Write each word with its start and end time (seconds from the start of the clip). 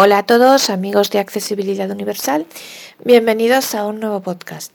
Hola 0.00 0.18
a 0.18 0.22
todos 0.22 0.70
amigos 0.70 1.10
de 1.10 1.18
Accesibilidad 1.18 1.90
Universal, 1.90 2.46
bienvenidos 3.04 3.74
a 3.74 3.84
un 3.84 3.98
nuevo 3.98 4.20
podcast. 4.20 4.70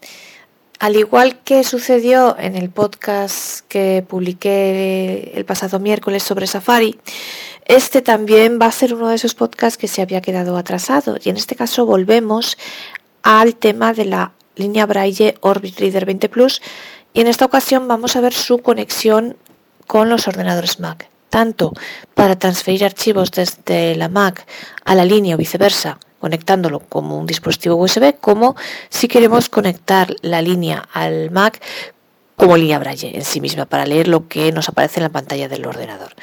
Al 0.80 0.98
igual 0.98 1.40
que 1.46 1.64
sucedió 1.64 2.36
en 2.38 2.58
el 2.58 2.70
podcast 2.70 3.62
que 3.70 4.04
publiqué 4.06 5.32
el 5.34 5.46
pasado 5.46 5.80
miércoles 5.80 6.24
sobre 6.24 6.46
Safari, 6.46 7.00
este 7.64 8.02
también 8.02 8.60
va 8.62 8.66
a 8.66 8.72
ser 8.74 8.94
uno 8.94 9.08
de 9.08 9.16
esos 9.16 9.34
podcasts 9.34 9.78
que 9.78 9.88
se 9.88 10.02
había 10.02 10.20
quedado 10.20 10.58
atrasado. 10.58 11.16
Y 11.24 11.30
en 11.30 11.38
este 11.38 11.56
caso 11.56 11.86
volvemos 11.86 12.58
al 13.22 13.56
tema 13.56 13.94
de 13.94 14.04
la 14.04 14.34
línea 14.58 14.86
Braille 14.86 15.36
Orbit 15.40 15.80
Reader 15.80 16.06
20 16.06 16.28
Plus. 16.28 16.62
Y 17.14 17.22
en 17.22 17.28
esta 17.28 17.46
ocasión 17.46 17.88
vamos 17.88 18.18
a 18.18 18.20
ver 18.20 18.34
su 18.34 18.58
conexión 18.58 19.38
con 19.88 20.10
los 20.10 20.28
ordenadores 20.28 20.82
Mac 20.82 21.13
tanto 21.34 21.74
para 22.14 22.38
transferir 22.38 22.86
archivos 22.86 23.32
desde 23.32 23.96
la 23.96 24.08
Mac 24.08 24.46
a 24.86 24.94
la 24.94 25.04
línea 25.04 25.34
o 25.34 25.38
viceversa, 25.40 25.98
conectándolo 26.20 26.80
como 26.80 27.18
un 27.18 27.26
dispositivo 27.26 27.76
USB, 27.76 28.14
como 28.22 28.56
si 28.90 29.08
queremos 29.08 29.50
conectar 29.50 30.16
la 30.22 30.44
línea 30.44 30.88
al 30.94 31.32
Mac 31.32 31.60
como 32.36 32.56
línea 32.56 32.78
Braille 32.78 33.16
en 33.16 33.26
sí 33.26 33.42
misma 33.42 33.66
para 33.66 33.88
leer 33.88 34.08
lo 34.10 34.28
que 34.28 34.52
nos 34.52 34.70
aparece 34.70 35.00
en 35.00 35.06
la 35.06 35.10
pantalla 35.10 35.50
del 35.50 35.66
ordenador. 35.66 36.14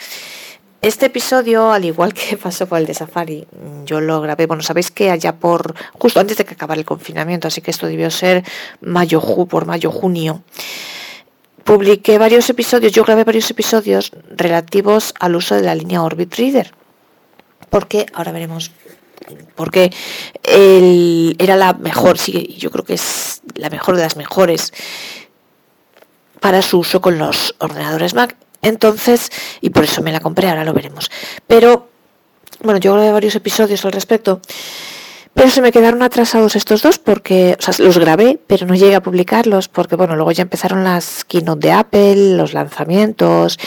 Este 0.80 1.06
episodio, 1.06 1.72
al 1.72 1.84
igual 1.84 2.14
que 2.14 2.36
pasó 2.42 2.68
con 2.68 2.78
el 2.78 2.86
de 2.86 2.94
Safari, 2.94 3.48
yo 3.86 4.00
lo 4.00 4.20
grabé, 4.20 4.46
bueno, 4.46 4.62
sabéis 4.62 4.92
que 4.92 5.10
allá 5.10 5.34
por, 5.34 5.74
justo 5.98 6.20
antes 6.20 6.36
de 6.36 6.44
que 6.44 6.54
acabara 6.54 6.78
el 6.78 6.86
confinamiento, 6.86 7.48
así 7.48 7.60
que 7.62 7.72
esto 7.72 7.88
debió 7.88 8.12
ser 8.12 8.44
mayo, 8.80 9.20
por 9.48 9.66
mayo-junio 9.66 10.44
publiqué 11.64 12.18
varios 12.18 12.48
episodios, 12.50 12.92
yo 12.92 13.04
grabé 13.04 13.24
varios 13.24 13.50
episodios 13.50 14.12
relativos 14.36 15.14
al 15.20 15.36
uso 15.36 15.54
de 15.54 15.62
la 15.62 15.74
línea 15.74 16.02
Orbit 16.02 16.34
Reader. 16.34 16.74
Porque, 17.68 18.06
ahora 18.14 18.32
veremos, 18.32 18.72
porque 19.54 19.92
era 21.38 21.56
la 21.56 21.74
mejor, 21.74 22.18
sí, 22.18 22.56
yo 22.58 22.70
creo 22.70 22.84
que 22.84 22.94
es 22.94 23.42
la 23.54 23.70
mejor 23.70 23.96
de 23.96 24.02
las 24.02 24.16
mejores 24.16 24.72
para 26.40 26.62
su 26.62 26.78
uso 26.78 27.00
con 27.00 27.18
los 27.18 27.54
ordenadores 27.58 28.14
Mac. 28.14 28.36
Entonces, 28.62 29.30
y 29.60 29.70
por 29.70 29.84
eso 29.84 30.02
me 30.02 30.12
la 30.12 30.20
compré, 30.20 30.48
ahora 30.48 30.64
lo 30.64 30.72
veremos. 30.72 31.10
Pero, 31.46 31.88
bueno, 32.62 32.80
yo 32.80 32.92
grabé 32.92 33.12
varios 33.12 33.34
episodios 33.34 33.84
al 33.84 33.92
respecto. 33.92 34.40
Pero 35.34 35.48
se 35.48 35.62
me 35.62 35.72
quedaron 35.72 36.02
atrasados 36.02 36.56
estos 36.56 36.82
dos 36.82 36.98
porque, 36.98 37.56
o 37.58 37.62
sea, 37.62 37.72
los 37.84 37.98
grabé, 37.98 38.38
pero 38.46 38.66
no 38.66 38.74
llegué 38.74 38.94
a 38.94 39.02
publicarlos 39.02 39.68
porque, 39.68 39.96
bueno, 39.96 40.16
luego 40.16 40.32
ya 40.32 40.42
empezaron 40.42 40.84
las 40.84 41.24
keynote 41.24 41.68
de 41.68 41.72
Apple, 41.72 42.36
los 42.36 42.52
lanzamientos, 42.52 43.58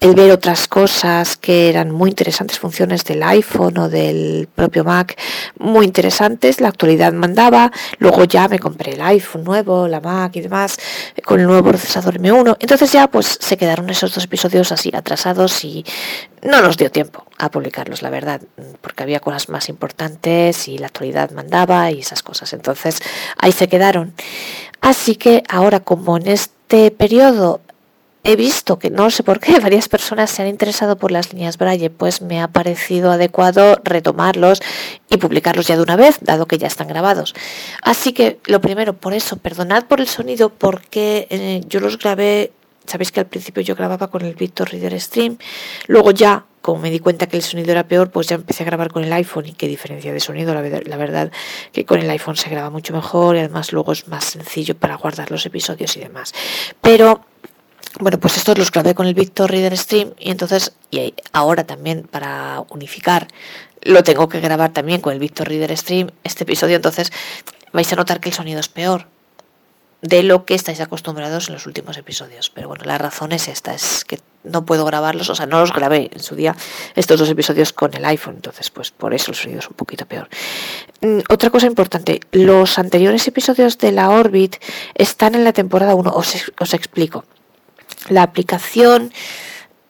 el 0.00 0.14
ver 0.14 0.30
otras 0.30 0.68
cosas 0.68 1.36
que 1.36 1.68
eran 1.68 1.90
muy 1.90 2.10
interesantes, 2.10 2.58
funciones 2.58 3.04
del 3.04 3.22
iPhone 3.22 3.78
o 3.78 3.88
del 3.88 4.48
propio 4.54 4.84
Mac, 4.84 5.18
muy 5.58 5.86
interesantes, 5.86 6.60
la 6.60 6.68
actualidad 6.68 7.12
mandaba, 7.12 7.72
luego 7.98 8.24
ya 8.24 8.46
me 8.46 8.60
compré 8.60 8.92
el 8.92 9.00
iPhone 9.00 9.42
nuevo, 9.42 9.88
la 9.88 10.00
Mac 10.00 10.36
y 10.36 10.40
demás, 10.40 10.78
con 11.24 11.40
el 11.40 11.46
nuevo 11.46 11.68
procesador 11.68 12.20
M1, 12.20 12.56
entonces 12.60 12.92
ya 12.92 13.08
pues 13.08 13.38
se 13.40 13.56
quedaron 13.56 13.90
esos 13.90 14.14
dos 14.14 14.24
episodios 14.24 14.70
así 14.70 14.90
atrasados 14.94 15.64
y 15.64 15.84
no 16.42 16.62
nos 16.62 16.76
dio 16.76 16.92
tiempo 16.92 17.24
a 17.36 17.50
publicarlos, 17.50 18.02
la 18.02 18.10
verdad, 18.10 18.40
porque 18.80 19.02
había 19.02 19.18
cosas 19.18 19.48
más 19.48 19.68
importantes 19.68 20.68
y 20.68 20.78
la 20.78 20.86
actualidad 20.86 21.32
mandaba 21.32 21.90
y 21.90 22.00
esas 22.00 22.22
cosas, 22.22 22.52
entonces 22.52 23.00
ahí 23.36 23.50
se 23.50 23.68
quedaron. 23.68 24.14
Así 24.80 25.16
que 25.16 25.42
ahora 25.48 25.80
como 25.80 26.16
en 26.18 26.28
este 26.28 26.92
periodo 26.92 27.60
he 28.24 28.36
visto 28.36 28.78
que 28.78 28.90
no 28.90 29.10
sé 29.10 29.22
por 29.22 29.40
qué 29.40 29.58
varias 29.60 29.88
personas 29.88 30.30
se 30.30 30.42
han 30.42 30.48
interesado 30.48 30.96
por 30.96 31.10
las 31.10 31.32
líneas 31.32 31.58
Braille, 31.58 31.90
pues 31.90 32.22
me 32.22 32.40
ha 32.40 32.48
parecido 32.48 33.10
adecuado 33.10 33.80
retomarlos 33.84 34.60
y 35.10 35.16
publicarlos 35.16 35.66
ya 35.66 35.76
de 35.76 35.82
una 35.82 35.96
vez, 35.96 36.18
dado 36.20 36.46
que 36.46 36.58
ya 36.58 36.66
están 36.66 36.88
grabados. 36.88 37.34
Así 37.82 38.12
que 38.12 38.38
lo 38.46 38.60
primero, 38.60 38.94
por 38.94 39.14
eso, 39.14 39.36
perdonad 39.36 39.84
por 39.84 40.00
el 40.00 40.08
sonido, 40.08 40.50
porque 40.50 41.26
eh, 41.30 41.62
yo 41.68 41.80
los 41.80 41.98
grabé, 41.98 42.52
sabéis 42.86 43.12
que 43.12 43.20
al 43.20 43.26
principio 43.26 43.62
yo 43.62 43.74
grababa 43.74 44.08
con 44.08 44.22
el 44.22 44.34
Victor 44.34 44.70
Reader 44.70 45.00
Stream, 45.00 45.38
luego 45.86 46.10
ya 46.10 46.44
como 46.60 46.80
me 46.80 46.90
di 46.90 46.98
cuenta 46.98 47.28
que 47.28 47.36
el 47.38 47.42
sonido 47.42 47.70
era 47.70 47.84
peor, 47.84 48.10
pues 48.10 48.26
ya 48.26 48.34
empecé 48.34 48.62
a 48.62 48.66
grabar 48.66 48.92
con 48.92 49.02
el 49.02 49.10
iPhone 49.12 49.46
y 49.46 49.52
qué 49.52 49.66
diferencia 49.66 50.12
de 50.12 50.20
sonido, 50.20 50.52
la, 50.52 50.60
la, 50.60 50.96
verdad 50.98 51.32
que 51.72 51.86
con 51.86 51.98
el 51.98 52.10
iPhone 52.10 52.36
se 52.36 52.50
graba 52.50 52.68
mucho 52.68 52.92
mejor 52.92 53.36
y 53.36 53.38
además 53.38 53.72
luego 53.72 53.92
es 53.92 54.06
más 54.08 54.24
sencillo 54.24 54.76
para 54.76 54.96
guardar 54.96 55.30
los 55.30 55.46
episodios 55.46 55.96
y 55.96 56.00
demás. 56.00 56.34
Pero 56.82 57.24
bueno, 58.00 58.18
pues 58.18 58.36
estos 58.36 58.58
los 58.58 58.70
grabé 58.70 58.94
con 58.94 59.06
el 59.06 59.14
Victor 59.14 59.50
Reader 59.50 59.76
Stream 59.76 60.12
y 60.18 60.30
entonces, 60.30 60.72
y 60.90 61.14
ahora 61.32 61.64
también 61.64 62.02
para 62.02 62.64
unificar, 62.70 63.28
lo 63.82 64.02
tengo 64.02 64.28
que 64.28 64.40
grabar 64.40 64.72
también 64.72 65.00
con 65.00 65.12
el 65.12 65.18
Victor 65.18 65.48
Reader 65.48 65.76
Stream 65.76 66.10
este 66.24 66.44
episodio, 66.44 66.76
entonces 66.76 67.12
vais 67.72 67.92
a 67.92 67.96
notar 67.96 68.20
que 68.20 68.28
el 68.28 68.34
sonido 68.34 68.60
es 68.60 68.68
peor 68.68 69.06
de 70.00 70.22
lo 70.22 70.44
que 70.44 70.54
estáis 70.54 70.80
acostumbrados 70.80 71.48
en 71.48 71.54
los 71.54 71.66
últimos 71.66 71.96
episodios. 71.96 72.50
Pero 72.50 72.68
bueno, 72.68 72.84
la 72.84 72.98
razón 72.98 73.32
es 73.32 73.48
esta, 73.48 73.74
es 73.74 74.04
que 74.04 74.20
no 74.44 74.64
puedo 74.64 74.84
grabarlos, 74.84 75.28
o 75.28 75.34
sea, 75.34 75.46
no 75.46 75.58
los 75.60 75.72
grabé 75.72 76.10
en 76.12 76.20
su 76.20 76.36
día 76.36 76.54
estos 76.94 77.18
dos 77.18 77.28
episodios 77.28 77.72
con 77.72 77.94
el 77.94 78.04
iPhone, 78.04 78.36
entonces 78.36 78.70
pues 78.70 78.90
por 78.92 79.12
eso 79.12 79.32
el 79.32 79.36
sonido 79.36 79.58
es 79.58 79.68
un 79.68 79.74
poquito 79.74 80.06
peor. 80.06 80.28
Mm, 81.00 81.20
otra 81.28 81.50
cosa 81.50 81.66
importante, 81.66 82.20
los 82.30 82.78
anteriores 82.78 83.26
episodios 83.26 83.78
de 83.78 83.92
la 83.92 84.10
Orbit 84.10 84.56
están 84.94 85.34
en 85.34 85.44
la 85.44 85.52
temporada 85.52 85.94
1, 85.94 86.10
os, 86.14 86.52
os 86.58 86.74
explico. 86.74 87.24
La 88.08 88.22
aplicación, 88.22 89.12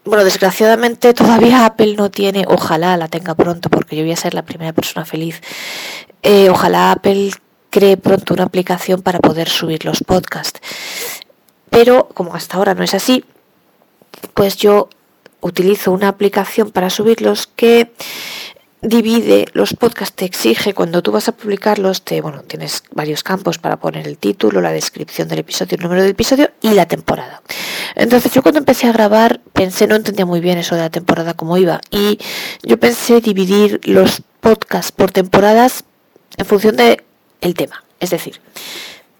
bueno, 0.05 0.25
desgraciadamente 0.25 1.15
todavía 1.15 1.65
Apple 1.67 1.95
no 1.97 2.11
tiene, 2.11 2.45
ojalá 2.49 2.97
la 2.97 3.09
tenga 3.09 3.35
pronto, 3.35 3.71
porque 3.71 3.97
yo 3.97 4.03
voy 4.03 4.13
a 4.13 4.17
ser 4.17 4.35
la 4.35 4.43
primera 4.43 4.73
persona 4.73 5.05
feliz. 5.05 5.41
Eh, 6.23 6.51
ojalá 6.51 6.93
Apple 6.93 7.33
cree 7.71 7.97
pronto 7.97 8.35
una 8.35 8.45
aplicación 8.45 9.03
para 9.03 9.21
poder 9.21 9.49
subir 9.49 9.85
los 9.85 10.03
podcasts. 10.03 10.61
Pero 11.71 12.09
como 12.15 12.35
hasta 12.35 12.57
ahora 12.57 12.75
no 12.75 12.83
es 12.83 12.95
así, 12.95 13.25
pues 14.35 14.57
yo 14.57 14.89
utilizo 15.41 15.93
una 15.93 16.09
aplicación 16.09 16.71
para 16.71 16.91
subirlos 16.91 17.47
que 17.47 17.93
divide 18.81 19.47
los 19.53 19.75
podcasts, 19.75 20.15
te 20.15 20.25
exige 20.25 20.73
cuando 20.73 21.03
tú 21.03 21.11
vas 21.11 21.29
a 21.29 21.33
publicarlos, 21.33 22.03
te, 22.03 22.21
bueno, 22.21 22.43
tienes 22.43 22.83
varios 22.93 23.23
campos 23.23 23.59
para 23.59 23.79
poner 23.79 24.07
el 24.07 24.19
título, 24.19 24.61
la 24.61 24.73
descripción 24.73 25.29
del 25.29 25.41
episodio, 25.41 25.77
el 25.77 25.83
número 25.83 26.03
del 26.03 26.13
episodio 26.13 26.51
y 26.63 26.71
la 26.71 26.87
temporada. 26.87 27.43
Entonces 27.97 28.33
yo 28.33 28.43
cuando 28.43 28.59
empecé 28.59 28.87
a 28.87 28.93
grabar 28.93 29.41
pensé, 29.53 29.87
no 29.87 29.97
entendía 29.97 30.27
muy 30.27 30.41
bien 30.41 30.59
eso 30.59 30.75
de 30.77 30.83
la 30.83 30.91
temporada 30.91 31.35
cómo 31.35 31.57
iba 31.59 31.81
y 31.91 32.19
yo 32.63 32.79
pensé 32.79 33.21
dividir 33.21 33.81
los 33.85 34.23
podcasts 34.41 34.93
por 34.93 35.11
temporadas 35.11 35.85
en 36.37 36.47
función 36.47 36.77
de 36.77 37.03
el 37.41 37.55
tema. 37.55 37.85
Es 38.01 38.11
decir, 38.11 38.41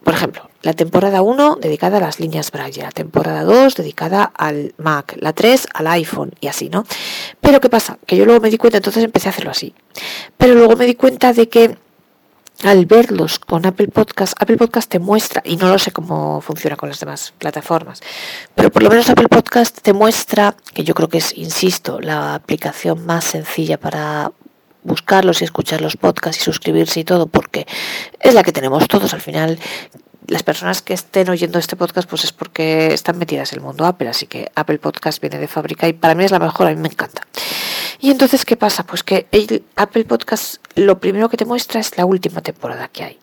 por 0.03 0.13
ejemplo, 0.13 0.48
la 0.61 0.73
temporada 0.73 1.21
1 1.21 1.57
dedicada 1.61 1.97
a 1.97 2.01
las 2.01 2.19
líneas 2.19 2.51
Braille, 2.51 2.81
la 2.81 2.91
temporada 2.91 3.43
2 3.43 3.75
dedicada 3.75 4.23
al 4.23 4.73
Mac, 4.77 5.15
la 5.19 5.33
3 5.33 5.67
al 5.73 5.87
iPhone 5.87 6.33
y 6.41 6.47
así, 6.47 6.69
¿no? 6.69 6.85
Pero 7.39 7.59
¿qué 7.61 7.69
pasa? 7.69 7.97
Que 8.05 8.17
yo 8.17 8.25
luego 8.25 8.41
me 8.41 8.49
di 8.49 8.57
cuenta, 8.57 8.77
entonces 8.77 9.03
empecé 9.03 9.29
a 9.29 9.31
hacerlo 9.31 9.51
así. 9.51 9.73
Pero 10.37 10.55
luego 10.55 10.75
me 10.75 10.85
di 10.85 10.95
cuenta 10.95 11.33
de 11.33 11.47
que 11.47 11.77
al 12.63 12.85
verlos 12.85 13.39
con 13.39 13.65
Apple 13.65 13.87
Podcast, 13.87 14.33
Apple 14.37 14.57
Podcast 14.57 14.89
te 14.89 14.99
muestra, 14.99 15.41
y 15.45 15.55
no 15.55 15.69
lo 15.69 15.79
sé 15.79 15.91
cómo 15.91 16.41
funciona 16.41 16.75
con 16.75 16.89
las 16.89 16.99
demás 16.99 17.33
plataformas, 17.37 18.01
pero 18.53 18.69
por 18.69 18.83
lo 18.83 18.89
menos 18.89 19.09
Apple 19.09 19.29
Podcast 19.29 19.79
te 19.81 19.93
muestra, 19.93 20.55
que 20.73 20.83
yo 20.83 20.93
creo 20.93 21.07
que 21.07 21.19
es, 21.19 21.37
insisto, 21.37 22.01
la 22.01 22.35
aplicación 22.35 23.05
más 23.05 23.23
sencilla 23.23 23.79
para 23.79 24.33
buscarlos 24.83 25.41
y 25.41 25.45
escuchar 25.45 25.81
los 25.81 25.95
podcasts 25.95 26.41
y 26.41 26.43
suscribirse 26.43 26.99
y 26.99 27.03
todo, 27.05 27.27
porque 27.27 27.65
es 28.19 28.33
la 28.33 28.43
que 28.43 28.51
tenemos 28.51 28.87
todos 28.87 29.13
al 29.13 29.21
final. 29.21 29.57
Las 30.27 30.43
personas 30.43 30.81
que 30.81 30.93
estén 30.93 31.29
oyendo 31.29 31.57
este 31.59 31.75
podcast, 31.75 32.07
pues 32.09 32.23
es 32.23 32.31
porque 32.31 32.93
están 32.93 33.17
metidas 33.17 33.51
en 33.53 33.59
el 33.59 33.65
mundo 33.65 33.85
Apple, 33.85 34.09
así 34.09 34.27
que 34.27 34.51
Apple 34.55 34.77
Podcast 34.77 35.21
viene 35.21 35.39
de 35.39 35.47
fábrica 35.47 35.87
y 35.87 35.93
para 35.93 36.13
mí 36.13 36.23
es 36.23 36.31
la 36.31 36.39
mejor, 36.39 36.67
a 36.67 36.69
mí 36.71 36.75
me 36.75 36.89
encanta. 36.89 37.25
Y 37.99 38.11
entonces, 38.11 38.45
¿qué 38.45 38.55
pasa? 38.55 38.83
Pues 38.83 39.03
que 39.03 39.27
el 39.31 39.63
Apple 39.75 40.05
Podcast 40.05 40.57
lo 40.75 40.99
primero 40.99 41.29
que 41.29 41.37
te 41.37 41.45
muestra 41.45 41.79
es 41.79 41.97
la 41.97 42.05
última 42.05 42.41
temporada 42.41 42.87
que 42.87 43.03
hay. 43.03 43.19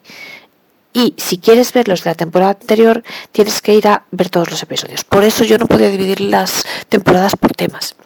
Y 0.93 1.15
si 1.19 1.39
quieres 1.39 1.73
ver 1.73 1.89
los 1.89 2.05
de 2.05 2.11
la 2.11 2.15
temporada 2.15 2.53
anterior, 2.53 3.03
tienes 3.33 3.61
que 3.61 3.75
ir 3.75 3.87
a 3.87 4.05
ver 4.11 4.31
todos 4.31 4.51
los 4.51 4.63
episodios. 4.63 5.05
Por 5.05 5.25
eso 5.25 5.45
yo 5.45 5.59
no 5.59 5.67
podía 5.67 5.91
dividir 5.91 6.21
las 6.21 6.65
temporadas 6.89 7.37
por 7.37 7.53
temas. 7.53 7.97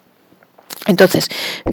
Entonces, 0.87 1.29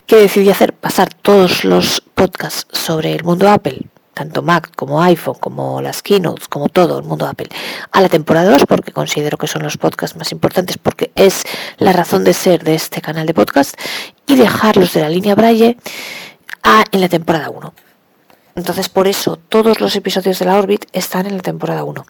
¿qué 0.05 0.17
decidí 0.17 0.49
hacer? 0.49 0.73
Pasar 0.73 1.13
todos 1.13 1.63
los 1.63 2.01
podcasts 2.01 2.67
sobre 2.71 3.13
el 3.13 3.23
mundo 3.23 3.49
Apple, 3.49 3.87
tanto 4.17 4.41
Mac 4.41 4.71
como 4.75 5.01
iPhone, 5.03 5.37
como 5.39 5.79
las 5.81 6.01
keynotes, 6.01 6.47
como 6.47 6.69
todo 6.69 6.97
el 6.97 7.05
mundo 7.05 7.27
Apple, 7.27 7.49
a 7.91 8.01
la 8.01 8.09
temporada 8.09 8.49
2, 8.51 8.65
porque 8.65 8.91
considero 8.91 9.37
que 9.37 9.47
son 9.47 9.61
los 9.61 9.77
podcasts 9.77 10.17
más 10.17 10.31
importantes, 10.31 10.77
porque 10.79 11.11
es 11.15 11.43
la 11.77 11.93
razón 11.93 12.23
de 12.23 12.33
ser 12.33 12.63
de 12.63 12.73
este 12.73 12.99
canal 12.99 13.27
de 13.27 13.35
podcast, 13.35 13.75
y 14.25 14.35
dejarlos 14.35 14.93
de 14.93 15.01
la 15.01 15.09
línea 15.09 15.35
Braille 15.35 15.77
a, 16.63 16.83
en 16.91 17.01
la 17.01 17.09
temporada 17.09 17.51
1. 17.51 17.73
Entonces, 18.55 18.89
por 18.89 19.07
eso, 19.07 19.37
todos 19.37 19.79
los 19.79 19.95
episodios 19.95 20.39
de 20.39 20.45
la 20.45 20.57
Orbit 20.57 20.85
están 20.93 21.27
en 21.27 21.37
la 21.37 21.43
temporada 21.43 21.83
1. 21.83 22.05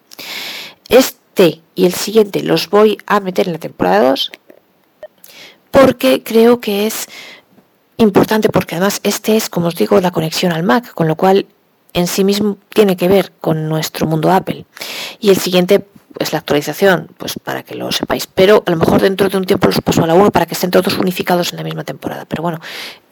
Este 0.87 1.61
y 1.75 1.85
el 1.85 1.93
siguiente 1.93 2.41
los 2.41 2.69
voy 2.69 2.97
a 3.05 3.19
meter 3.19 3.47
en 3.47 3.53
la 3.53 3.59
temporada 3.59 4.09
2 4.09 4.31
porque 5.71 6.23
creo 6.23 6.59
que 6.59 6.87
es 6.87 7.07
importante 7.97 8.49
porque 8.49 8.75
además 8.75 9.01
este 9.03 9.35
es, 9.35 9.49
como 9.49 9.67
os 9.67 9.75
digo, 9.75 9.99
la 9.99 10.11
conexión 10.11 10.51
al 10.51 10.63
Mac, 10.63 10.93
con 10.93 11.07
lo 11.07 11.15
cual 11.15 11.45
en 11.97 12.05
sí 12.05 12.23
mismo 12.23 12.57
tiene 12.69 12.95
que 12.95 13.07
ver 13.07 13.31
con 13.41 13.67
nuestro 13.67 14.05
mundo 14.05 14.31
Apple. 14.31 14.65
Y 15.19 15.31
el 15.31 15.37
siguiente 15.37 15.87
es 16.19 16.31
la 16.31 16.39
actualización, 16.39 17.09
pues 17.17 17.33
para 17.43 17.63
que 17.63 17.73
lo 17.73 17.91
sepáis. 17.91 18.27
Pero 18.27 18.63
a 18.67 18.71
lo 18.71 18.77
mejor 18.77 19.01
dentro 19.01 19.29
de 19.29 19.37
un 19.37 19.45
tiempo 19.45 19.67
los 19.67 19.81
paso 19.81 20.03
a 20.03 20.07
la 20.07 20.13
1 20.13 20.29
para 20.29 20.45
que 20.45 20.53
estén 20.53 20.69
todos 20.69 20.95
unificados 20.99 21.53
en 21.53 21.57
la 21.57 21.63
misma 21.63 21.83
temporada. 21.83 22.25
Pero 22.25 22.43
bueno, 22.43 22.59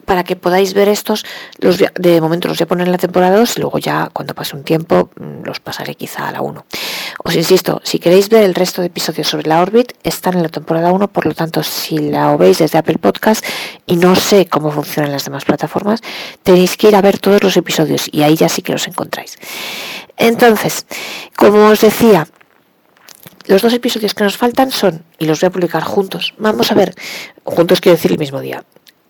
para 0.06 0.24
que 0.24 0.36
podáis 0.36 0.76
ver 0.76 0.88
estos, 0.88 1.26
los 1.58 1.80
de 1.80 2.22
momento 2.22 2.48
los 2.48 2.60
voy 2.60 2.64
a 2.64 2.68
poner 2.68 2.86
en 2.88 2.92
la 2.92 3.00
temporada 3.00 3.36
2 3.38 3.58
y 3.58 3.62
luego 3.62 3.80
ya 3.80 4.12
cuando 4.14 4.36
pase 4.36 4.56
un 4.56 4.64
tiempo 4.64 5.10
mm, 5.20 5.46
los 5.46 5.60
pasaré 5.60 5.96
quizá 5.96 6.28
a 6.28 6.32
la 6.32 6.42
1. 6.42 6.64
Os 7.24 7.36
insisto, 7.36 7.82
si 7.84 8.00
queréis 8.00 8.30
ver 8.30 8.44
el 8.44 8.56
resto 8.56 8.82
de 8.82 8.88
episodios 8.88 9.28
sobre 9.28 9.48
la 9.48 9.62
Orbit, 9.62 9.94
están 10.04 10.36
en 10.36 10.44
la 10.44 10.50
temporada 10.50 10.92
1, 10.92 11.08
por 11.08 11.26
lo 11.26 11.34
tanto, 11.34 11.64
si 11.64 11.98
la 11.98 12.36
veis 12.36 12.60
desde 12.60 12.78
Apple 12.78 12.98
Podcast 12.98 13.44
y 13.86 13.96
no 13.96 14.16
sé 14.16 14.48
cómo 14.48 14.72
funcionan 14.72 15.12
las 15.12 15.26
demás 15.26 15.46
plataformas, 15.46 16.02
tenéis 16.44 16.78
que 16.78 16.90
ir 16.90 16.96
a 16.96 17.02
ver 17.02 17.18
todos 17.18 17.42
los 17.42 17.58
episodios 17.58 18.08
y 18.12 18.24
ahí 18.24 18.36
ya 18.36 18.50
sí 18.50 18.62
que 18.62 18.74
los 18.74 18.88
encontráis. 18.88 19.38
Entonces, 20.18 20.86
como 21.36 21.68
os 21.68 21.82
decía, 21.82 22.28
los 23.48 23.62
dos 23.62 23.74
episodios 23.74 24.14
que 24.14 24.24
nos 24.24 24.38
faltan 24.38 24.72
son, 24.72 25.04
y 25.18 25.26
los 25.26 25.40
voy 25.40 25.48
a 25.48 25.52
publicar 25.52 25.84
juntos, 25.84 26.34
vamos 26.38 26.72
a 26.72 26.76
ver, 26.76 26.96
juntos 27.44 27.82
quiero 27.82 27.96
decir 27.96 28.12
el 28.12 28.20
mismo 28.20 28.42
día, 28.42 28.64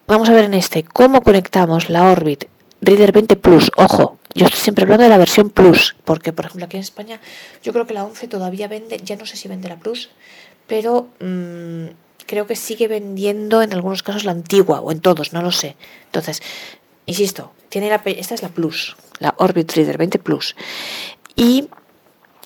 Vamos 0.08 0.30
a 0.30 0.34
ver 0.34 0.46
en 0.46 0.54
este 0.54 0.84
cómo 0.84 1.22
conectamos 1.22 1.90
la 1.90 2.12
Orbit 2.12 2.46
Reader 2.86 3.12
20 3.12 3.36
Plus. 3.38 3.72
Ojo, 3.78 4.20
yo 4.34 4.46
estoy 4.46 4.62
siempre 4.62 4.84
hablando 4.84 5.04
de 5.04 5.10
la 5.10 5.18
versión 5.18 5.50
Plus, 5.50 5.96
porque 6.06 6.34
por 6.34 6.46
ejemplo 6.46 6.66
aquí 6.66 6.78
en 6.78 6.84
España 6.84 7.20
yo 7.64 7.74
creo 7.74 7.88
que 7.88 7.94
la 7.94 8.04
11 8.04 8.28
todavía 8.28 8.68
vende, 8.68 9.00
ya 9.04 9.16
no 9.16 9.26
sé 9.26 9.38
si 9.38 9.48
vende 9.48 9.70
la 9.70 9.78
Plus, 9.78 10.10
pero 10.68 11.08
mm, 11.20 11.86
creo 12.28 12.46
que 12.46 12.56
sigue 12.56 12.88
vendiendo 12.88 13.62
en 13.62 13.74
algunos 13.74 14.04
casos 14.04 14.24
la 14.24 14.32
antigua 14.32 14.82
o 14.82 14.92
en 14.92 15.00
todos, 15.00 15.34
no 15.34 15.42
lo 15.42 15.52
sé. 15.52 15.76
Entonces, 16.06 16.44
insisto, 17.06 17.54
tiene 17.70 17.90
la, 17.90 18.02
esta 18.06 18.36
es 18.36 18.44
la 18.44 18.50
Plus, 18.50 18.96
la 19.20 19.34
Orbit 19.38 19.72
Reader 19.74 19.98
20 19.98 20.20
Plus. 20.20 20.56
Y 21.36 21.68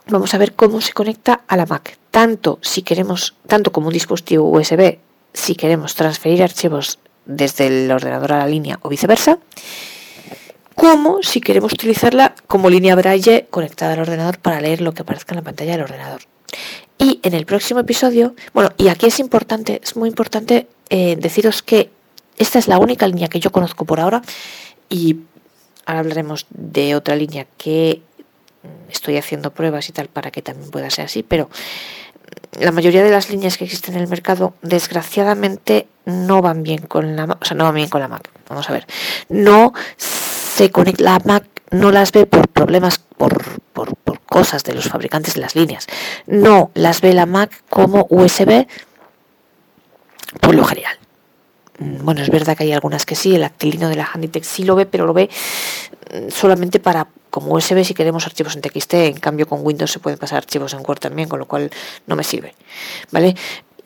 vamos 0.07 0.33
a 0.33 0.38
ver 0.38 0.53
cómo 0.53 0.80
se 0.80 0.94
conecta 0.94 1.42
a 1.47 1.57
la 1.57 1.65
Mac, 1.65 1.97
tanto 2.12 2.59
si 2.62 2.81
queremos, 2.81 3.35
tanto 3.47 3.71
como 3.71 3.88
un 3.88 3.94
dispositivo 3.94 4.50
USB, 4.50 5.00
si 5.33 5.56
queremos 5.56 5.95
transferir 5.95 6.42
archivos 6.44 7.00
desde 7.25 7.68
el 7.68 7.92
ordenador 7.92 8.33
a 8.33 8.39
la 8.39 8.47
línea 8.47 8.80
o 8.81 8.89
viceversa, 8.89 9.38
como 10.80 11.22
si 11.24 11.42
queremos 11.42 11.74
utilizarla 11.74 12.34
como 12.48 12.70
línea 12.70 12.96
braille 12.96 13.48
conectada 13.50 13.94
al 13.94 14.00
ordenador 14.00 14.40
para 14.40 14.62
leer 14.62 14.80
lo 14.80 14.94
que 14.94 15.02
aparezca 15.02 15.34
en 15.34 15.40
la 15.40 15.44
pantalla 15.44 15.74
del 15.74 15.81
ordenador. 15.81 16.22
Y 16.98 17.20
en 17.22 17.34
el 17.34 17.46
próximo 17.46 17.81
episodio, 17.81 18.34
bueno, 18.54 18.72
y 18.78 18.88
aquí 18.88 19.08
es 19.08 19.20
importante, 19.20 19.81
es 19.84 19.98
muy 19.98 20.08
importante 20.08 20.68
eh, 20.90 21.18
deciros 21.20 21.64
que 21.64 21.90
esta 22.38 22.60
es 22.60 22.70
la 22.70 22.78
única 22.78 23.06
línea 23.08 23.28
que 23.28 23.42
yo 23.42 23.52
conozco 23.52 23.84
por 23.84 24.00
ahora 24.00 24.22
y 24.88 25.18
ahora 25.86 26.00
hablaremos 26.00 26.46
de 26.50 26.96
otra 26.96 27.18
línea 27.18 27.46
que 27.58 28.02
estoy 28.90 29.18
haciendo 29.18 29.52
pruebas 29.52 29.90
y 29.90 29.92
tal 29.92 30.08
para 30.08 30.31
que 30.31 30.42
también 30.42 30.72
pueda 30.72 30.90
ser 30.90 31.06
así, 31.06 31.24
pero 31.24 31.50
la 32.58 32.72
mayoría 32.72 33.04
de 33.04 33.12
las 33.12 33.30
líneas 33.30 33.58
que 33.58 33.66
existen 33.66 33.96
en 33.96 34.04
el 34.04 34.08
mercado, 34.08 34.54
desgraciadamente, 34.62 35.88
no 36.06 36.42
van 36.42 36.64
bien 36.64 36.84
con 36.88 37.18
la 37.18 37.26
o 37.26 37.46
sea, 37.46 37.58
no 37.58 37.66
van 37.66 37.76
bien 37.76 37.90
con 37.90 38.00
la 38.00 38.08
Mac. 38.08 38.30
Vamos 38.48 38.70
a 38.70 38.74
ver. 38.74 38.88
No 39.28 39.74
se 40.59 40.71
conecta, 40.71 41.03
la 41.06 41.21
Mac 41.23 41.45
no 41.71 41.89
las 41.89 42.11
ve 42.11 42.25
por 42.25 42.50
problemas, 42.50 43.00
por, 43.00 43.61
por, 43.71 43.95
cosas 44.25 44.63
de 44.65 44.73
los 44.73 44.89
fabricantes 44.89 45.35
de 45.35 45.41
las 45.41 45.56
líneas. 45.56 45.88
No 46.27 46.69
las 46.73 47.00
ve 47.00 47.13
la 47.13 47.25
Mac 47.25 47.63
como 47.69 48.06
USB 48.09 48.67
por 50.41 50.53
lo 50.53 50.65
general. 50.65 50.97
Mm, 51.79 52.03
bueno, 52.03 52.21
es 52.21 52.29
verdad 52.29 52.57
que 52.57 52.65
hay 52.65 52.73
algunas 52.73 53.06
que 53.06 53.15
sí, 53.15 53.33
el 53.35 53.44
actilino 53.45 53.88
de 53.88 53.95
la 53.95 54.09
Handitech 54.13 54.44
sí 54.44 54.63
lo 54.65 54.75
ve, 54.75 54.85
pero 54.85 55.06
lo 55.06 55.13
ve 55.13 55.29
mm, 56.13 56.29
solamente 56.29 56.81
para 56.81 57.07
como 57.29 57.53
USB 57.53 57.85
si 57.85 57.94
queremos 57.94 58.25
archivos 58.25 58.56
en 58.56 58.61
TXT, 58.61 58.94
en 58.95 59.19
cambio 59.19 59.47
con 59.47 59.65
Windows 59.65 59.91
se 59.91 60.00
pueden 60.00 60.19
pasar 60.19 60.39
archivos 60.39 60.73
en 60.73 60.81
Word 60.85 61.00
también, 61.00 61.29
con 61.29 61.39
lo 61.39 61.45
cual 61.45 61.71
no 62.06 62.17
me 62.17 62.23
sirve. 62.23 62.53
¿Vale? 63.11 63.33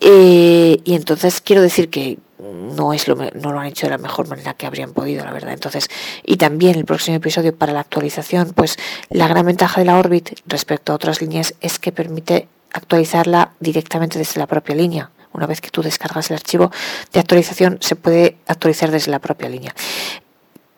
Eh, 0.00 0.80
y 0.84 0.94
entonces 0.94 1.40
quiero 1.40 1.62
decir 1.62 1.88
que 1.88 2.18
no 2.38 2.92
es 2.92 3.08
lo 3.08 3.14
no 3.14 3.52
lo 3.52 3.60
han 3.60 3.66
hecho 3.66 3.86
de 3.86 3.90
la 3.90 3.98
mejor 3.98 4.28
manera 4.28 4.54
que 4.54 4.66
habrían 4.66 4.92
podido, 4.92 5.24
la 5.24 5.32
verdad. 5.32 5.52
Entonces, 5.52 5.88
y 6.24 6.36
también 6.36 6.76
el 6.76 6.84
próximo 6.84 7.16
episodio 7.16 7.54
para 7.56 7.72
la 7.72 7.80
actualización, 7.80 8.52
pues 8.54 8.78
la 9.10 9.28
gran 9.28 9.46
ventaja 9.46 9.80
de 9.80 9.86
la 9.86 9.98
Orbit 9.98 10.40
respecto 10.46 10.92
a 10.92 10.96
otras 10.96 11.20
líneas 11.20 11.54
es 11.60 11.78
que 11.78 11.92
permite 11.92 12.48
actualizarla 12.72 13.52
directamente 13.60 14.18
desde 14.18 14.40
la 14.40 14.46
propia 14.46 14.74
línea. 14.74 15.10
Una 15.32 15.46
vez 15.46 15.60
que 15.60 15.70
tú 15.70 15.82
descargas 15.82 16.30
el 16.30 16.36
archivo 16.36 16.70
de 17.12 17.20
actualización, 17.20 17.78
se 17.80 17.96
puede 17.96 18.36
actualizar 18.46 18.90
desde 18.90 19.10
la 19.10 19.18
propia 19.18 19.48
línea. 19.48 19.74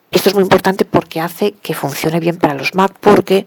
Esto 0.09 0.29
es 0.29 0.35
muy 0.35 0.43
importante 0.43 0.85
porque 0.85 1.19
hace 1.19 1.51
que 1.53 1.73
funcione 1.73 2.19
bien 2.19 2.37
para 2.37 2.53
los 2.53 2.73
Mac, 2.73 2.93
porque 2.99 3.45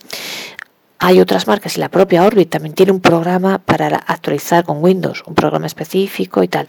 hay 0.98 1.18
otras 1.18 1.46
marcas 1.46 1.76
y 1.76 1.80
la 1.80 1.88
propia 1.88 2.24
Orbit 2.24 2.50
también 2.50 2.74
tiene 2.74 2.92
un 2.92 3.00
programa 3.00 3.58
para 3.58 3.88
actualizar 3.96 4.64
con 4.64 4.84
Windows, 4.84 5.22
un 5.26 5.34
programa 5.34 5.66
específico 5.66 6.42
y 6.42 6.48
tal. 6.48 6.66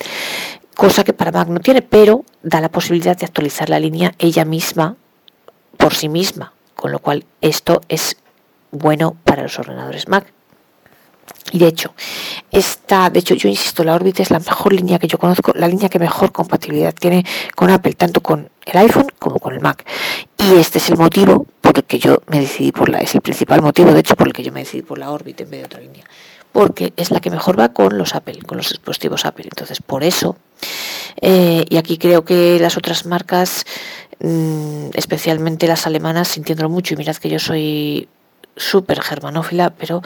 Cosa 0.81 1.03
que 1.03 1.13
para 1.13 1.31
Mac 1.31 1.47
no 1.47 1.59
tiene, 1.59 1.83
pero 1.83 2.25
da 2.41 2.59
la 2.59 2.69
posibilidad 2.69 3.15
de 3.15 3.27
actualizar 3.27 3.69
la 3.69 3.79
línea 3.79 4.15
ella 4.17 4.45
misma 4.45 4.95
por 5.77 5.93
sí 5.93 6.09
misma. 6.09 6.53
Con 6.73 6.91
lo 6.91 6.97
cual 6.97 7.23
esto 7.39 7.81
es 7.87 8.17
bueno 8.71 9.15
para 9.23 9.43
los 9.43 9.59
ordenadores 9.59 10.07
Mac. 10.07 10.25
Y 11.51 11.59
de 11.59 11.67
hecho, 11.67 11.93
esta, 12.49 13.11
de 13.11 13.19
hecho, 13.19 13.35
yo 13.35 13.47
insisto, 13.47 13.83
la 13.83 13.93
Orbit 13.93 14.21
es 14.21 14.31
la 14.31 14.39
mejor 14.39 14.73
línea 14.73 14.97
que 14.97 15.07
yo 15.07 15.19
conozco, 15.19 15.51
la 15.53 15.67
línea 15.67 15.87
que 15.87 15.99
mejor 15.99 16.31
compatibilidad 16.31 16.95
tiene 16.95 17.23
con 17.55 17.69
Apple, 17.69 17.93
tanto 17.93 18.21
con 18.21 18.49
el 18.65 18.77
iPhone 18.79 19.05
como 19.19 19.37
con 19.37 19.53
el 19.53 19.59
Mac. 19.59 19.85
Y 20.39 20.55
este 20.55 20.79
es 20.79 20.89
el 20.89 20.97
motivo 20.97 21.45
por 21.61 21.77
el 21.77 21.83
que 21.83 21.99
yo 21.99 22.23
me 22.25 22.39
decidí 22.39 22.71
por 22.71 22.89
la, 22.89 22.97
es 23.01 23.13
el 23.13 23.21
principal 23.21 23.61
motivo, 23.61 23.93
de 23.93 23.99
hecho, 23.99 24.15
por 24.15 24.25
el 24.25 24.33
que 24.33 24.41
yo 24.41 24.51
me 24.51 24.61
decidí 24.61 24.81
por 24.81 24.97
la 24.97 25.11
Orbit 25.11 25.41
en 25.41 25.51
vez 25.51 25.59
de 25.59 25.65
otra 25.67 25.79
línea. 25.79 26.05
Porque 26.51 26.93
es 26.97 27.11
la 27.11 27.19
que 27.21 27.29
mejor 27.29 27.59
va 27.59 27.69
con 27.69 27.97
los 27.97 28.15
Apple, 28.15 28.39
con 28.45 28.57
los 28.57 28.69
dispositivos 28.69 29.25
Apple. 29.25 29.45
Entonces, 29.45 29.81
por 29.81 30.03
eso, 30.03 30.35
eh, 31.21 31.65
y 31.69 31.77
aquí 31.77 31.97
creo 31.97 32.25
que 32.25 32.59
las 32.59 32.77
otras 32.77 33.05
marcas, 33.05 33.65
mm, 34.19 34.89
especialmente 34.93 35.67
las 35.67 35.87
alemanas, 35.87 36.27
sintiéndolo 36.27 36.69
mucho, 36.69 36.93
y 36.93 36.97
mirad 36.97 37.15
que 37.15 37.29
yo 37.29 37.39
soy 37.39 38.07
súper 38.55 39.01
germanófila, 39.01 39.71
pero 39.71 40.01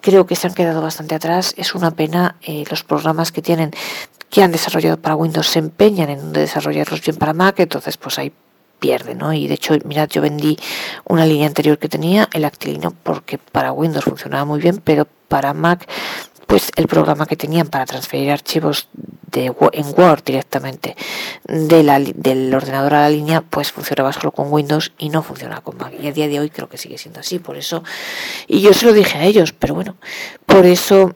creo 0.00 0.26
que 0.26 0.36
se 0.36 0.46
han 0.46 0.54
quedado 0.54 0.82
bastante 0.82 1.14
atrás. 1.14 1.54
Es 1.56 1.74
una 1.74 1.92
pena 1.92 2.36
eh, 2.42 2.64
los 2.70 2.82
programas 2.82 3.32
que 3.32 3.42
tienen, 3.42 3.70
que 4.30 4.42
han 4.42 4.52
desarrollado 4.52 4.96
para 4.96 5.16
Windows, 5.16 5.46
se 5.46 5.60
empeñan 5.60 6.10
en 6.10 6.32
desarrollarlos 6.32 7.00
bien 7.00 7.16
para 7.16 7.32
Mac, 7.32 7.60
entonces 7.60 7.96
pues 7.96 8.18
ahí 8.18 8.32
pierde, 8.84 9.14
¿no? 9.14 9.32
Y 9.32 9.48
de 9.48 9.54
hecho, 9.54 9.74
mirad, 9.86 10.10
yo 10.10 10.20
vendí 10.20 10.58
una 11.06 11.24
línea 11.24 11.46
anterior 11.46 11.78
que 11.78 11.88
tenía, 11.88 12.28
el 12.34 12.44
Actilino, 12.44 12.92
porque 13.02 13.38
para 13.38 13.72
Windows 13.72 14.04
funcionaba 14.04 14.44
muy 14.44 14.60
bien, 14.60 14.82
pero 14.84 15.08
para 15.28 15.54
Mac 15.54 15.88
pues 16.46 16.70
el 16.76 16.86
programa 16.86 17.24
que 17.24 17.36
tenían 17.36 17.68
para 17.68 17.86
transferir 17.86 18.30
archivos 18.30 18.88
de, 19.32 19.46
en 19.72 19.86
Word 19.96 20.22
directamente 20.22 20.94
del 21.44 22.54
ordenador 22.54 22.92
a 22.92 23.00
la 23.00 23.08
línea, 23.08 23.40
pues 23.40 23.72
funcionaba 23.72 24.12
solo 24.12 24.30
con 24.30 24.52
Windows 24.52 24.92
y 24.98 25.08
no 25.08 25.22
funcionaba 25.22 25.62
con 25.62 25.78
Mac. 25.78 25.94
Y 25.98 26.06
a 26.06 26.12
día 26.12 26.28
de 26.28 26.40
hoy 26.40 26.50
creo 26.50 26.68
que 26.68 26.76
sigue 26.76 26.98
siendo 26.98 27.20
así, 27.20 27.38
por 27.38 27.56
eso, 27.56 27.82
y 28.46 28.60
yo 28.60 28.74
se 28.74 28.84
lo 28.84 28.92
dije 28.92 29.16
a 29.16 29.24
ellos, 29.24 29.54
pero 29.58 29.74
bueno, 29.74 29.96
por 30.44 30.66
eso 30.66 31.14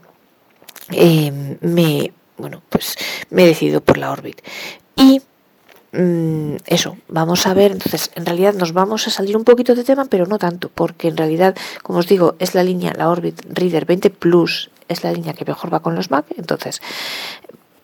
eh, 0.90 1.58
me, 1.60 2.12
bueno, 2.38 2.62
pues 2.70 2.96
me 3.28 3.44
he 3.44 3.46
decidido 3.48 3.82
por 3.82 3.98
la 3.98 4.10
Orbit. 4.10 4.40
Y 4.96 5.20
Mm, 5.92 6.57
eso, 6.66 6.99
vamos 7.09 7.47
a 7.47 7.54
ver, 7.54 7.73
entonces 7.73 8.11
en 8.14 8.26
realidad 8.26 8.52
nos 8.54 8.73
vamos 8.73 9.07
a 9.07 9.11
salir 9.11 9.37
un 9.37 9.45
poquito 9.45 9.75
de 9.75 9.85
tema, 9.85 10.04
pero 10.04 10.26
no 10.26 10.38
tanto, 10.38 10.71
porque 10.75 11.09
en 11.09 11.16
realidad, 11.16 11.57
como 11.83 12.00
os 12.00 12.07
digo, 12.07 12.37
es 12.38 12.54
la 12.54 12.62
línea, 12.62 12.92
la 12.95 13.09
Orbit 13.09 13.40
Reader 13.49 13.87
20 13.87 14.11
Plus, 14.11 14.71
es 14.88 15.02
la 15.02 15.12
línea 15.12 15.33
que 15.33 15.47
mejor 15.47 15.73
va 15.73 15.80
con 15.80 15.95
los 15.95 16.11
Mac, 16.11 16.26
entonces 16.37 16.83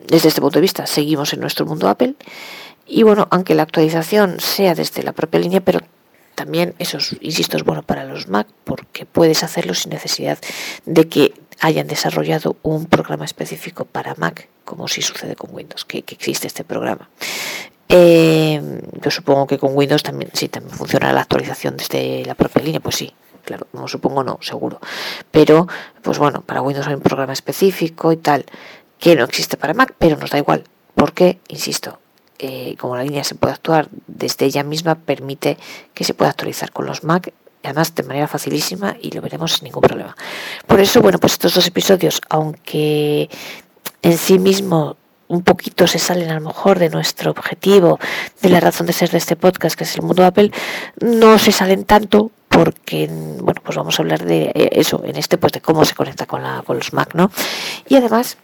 desde 0.07 0.27
este 0.27 0.41
punto 0.41 0.59
de 0.59 0.61
vista 0.61 0.85
seguimos 0.85 1.33
en 1.33 1.39
nuestro 1.39 1.65
mundo 1.65 1.89
Apple. 1.89 2.15
Y 2.87 3.01
bueno, 3.01 3.27
aunque 3.31 3.55
la 3.55 3.63
actualización 3.63 4.39
sea 4.39 4.75
desde 4.75 5.01
la 5.01 5.13
propia 5.13 5.39
línea, 5.39 5.61
pero 5.61 5.79
también 6.35 6.75
eso, 6.79 6.99
insisto, 7.21 7.57
es 7.57 7.63
bueno 7.63 7.81
para 7.81 8.03
los 8.03 8.27
Mac 8.27 8.47
porque 8.65 9.05
puedes 9.05 9.43
hacerlo 9.43 9.73
sin 9.73 9.91
necesidad 9.91 10.37
de 10.85 11.07
que 11.07 11.33
hayan 11.61 11.87
desarrollado 11.87 12.57
un 12.63 12.85
programa 12.85 13.25
específico 13.25 13.85
para 13.85 14.15
Mac, 14.15 14.47
como 14.63 14.87
si 14.87 15.01
sucede 15.01 15.35
con 15.35 15.53
Windows, 15.53 15.85
que, 15.85 15.99
existe 15.99 16.47
este 16.47 16.63
programa. 16.63 17.09
Eh, 17.87 18.81
yo 19.01 19.11
supongo 19.11 19.47
que 19.47 19.57
con 19.57 19.75
Windows 19.75 20.03
también, 20.03 20.31
sí, 20.33 20.49
también 20.49 20.75
funciona 20.75 21.13
la 21.13 21.21
actualización 21.21 21.77
desde 21.77 22.25
la 22.25 22.35
propia 22.35 22.63
línea, 22.63 22.79
pues 22.79 22.95
sí, 22.95 23.13
claro, 23.43 23.67
no 23.73 23.87
supongo 23.87 24.23
no, 24.23 24.39
seguro. 24.41 24.79
Pero, 25.31 25.67
pues 26.01 26.17
bueno, 26.17 26.41
para 26.41 26.61
Windows 26.61 26.87
hay 26.87 26.95
un 26.95 27.01
programa 27.01 27.33
específico 27.33 28.11
y 28.11 28.17
tal, 28.17 28.45
que 28.99 29.15
no 29.15 29.23
existe 29.23 29.57
para 29.57 29.73
Mac, 29.73 29.93
pero 29.97 30.17
nos 30.17 30.31
da 30.31 30.37
igual, 30.37 30.63
porque, 30.95 31.39
insisto, 31.47 31.99
eh, 32.39 32.75
como 32.77 32.97
la 32.97 33.03
línea 33.03 33.23
se 33.23 33.35
puede 33.35 33.53
actuar 33.53 33.87
desde 34.07 34.45
ella 34.45 34.63
misma, 34.63 34.95
permite 34.95 35.57
que 35.93 36.03
se 36.03 36.13
pueda 36.13 36.31
actualizar 36.31 36.71
con 36.71 36.85
los 36.85 37.03
Mac 37.03 37.31
además 37.65 37.93
de 37.95 38.03
manera 38.03 38.27
facilísima 38.27 38.95
y 39.01 39.11
lo 39.11 39.21
veremos 39.21 39.53
sin 39.53 39.65
ningún 39.65 39.81
problema. 39.81 40.15
Por 40.67 40.79
eso, 40.79 41.01
bueno, 41.01 41.19
pues 41.19 41.33
estos 41.33 41.53
dos 41.53 41.67
episodios, 41.67 42.21
aunque 42.29 43.29
en 44.01 44.17
sí 44.17 44.39
mismo 44.39 44.97
un 45.27 45.43
poquito 45.43 45.87
se 45.87 45.99
salen 45.99 46.29
a 46.29 46.35
lo 46.35 46.41
mejor 46.41 46.79
de 46.79 46.89
nuestro 46.89 47.31
objetivo, 47.31 47.99
de 48.41 48.49
la 48.49 48.59
razón 48.59 48.85
de 48.85 48.93
ser 48.93 49.09
de 49.09 49.17
este 49.17 49.35
podcast, 49.35 49.75
que 49.75 49.83
es 49.83 49.95
el 49.95 50.03
mundo 50.03 50.23
Apple, 50.23 50.51
no 51.01 51.39
se 51.39 51.51
salen 51.51 51.83
tanto 51.85 52.31
porque 52.55 53.09
bueno 53.41 53.59
pues 53.63 53.75
vamos 53.75 53.99
a 53.99 54.03
hablar 54.03 54.23
de 54.23 54.51
eh, 54.55 54.69
eso 54.73 55.03
en 55.03 55.17
este 55.17 55.37
pues 55.37 55.51
de 55.51 55.59
cómo 55.59 55.83
se 55.83 55.93
conecta 55.93 56.25
con 56.25 56.41
la 56.41 56.63
con 56.65 56.77
los 56.77 56.93
Mac 56.93 57.13
no 57.13 57.29
y 57.89 57.95
además 57.95 58.37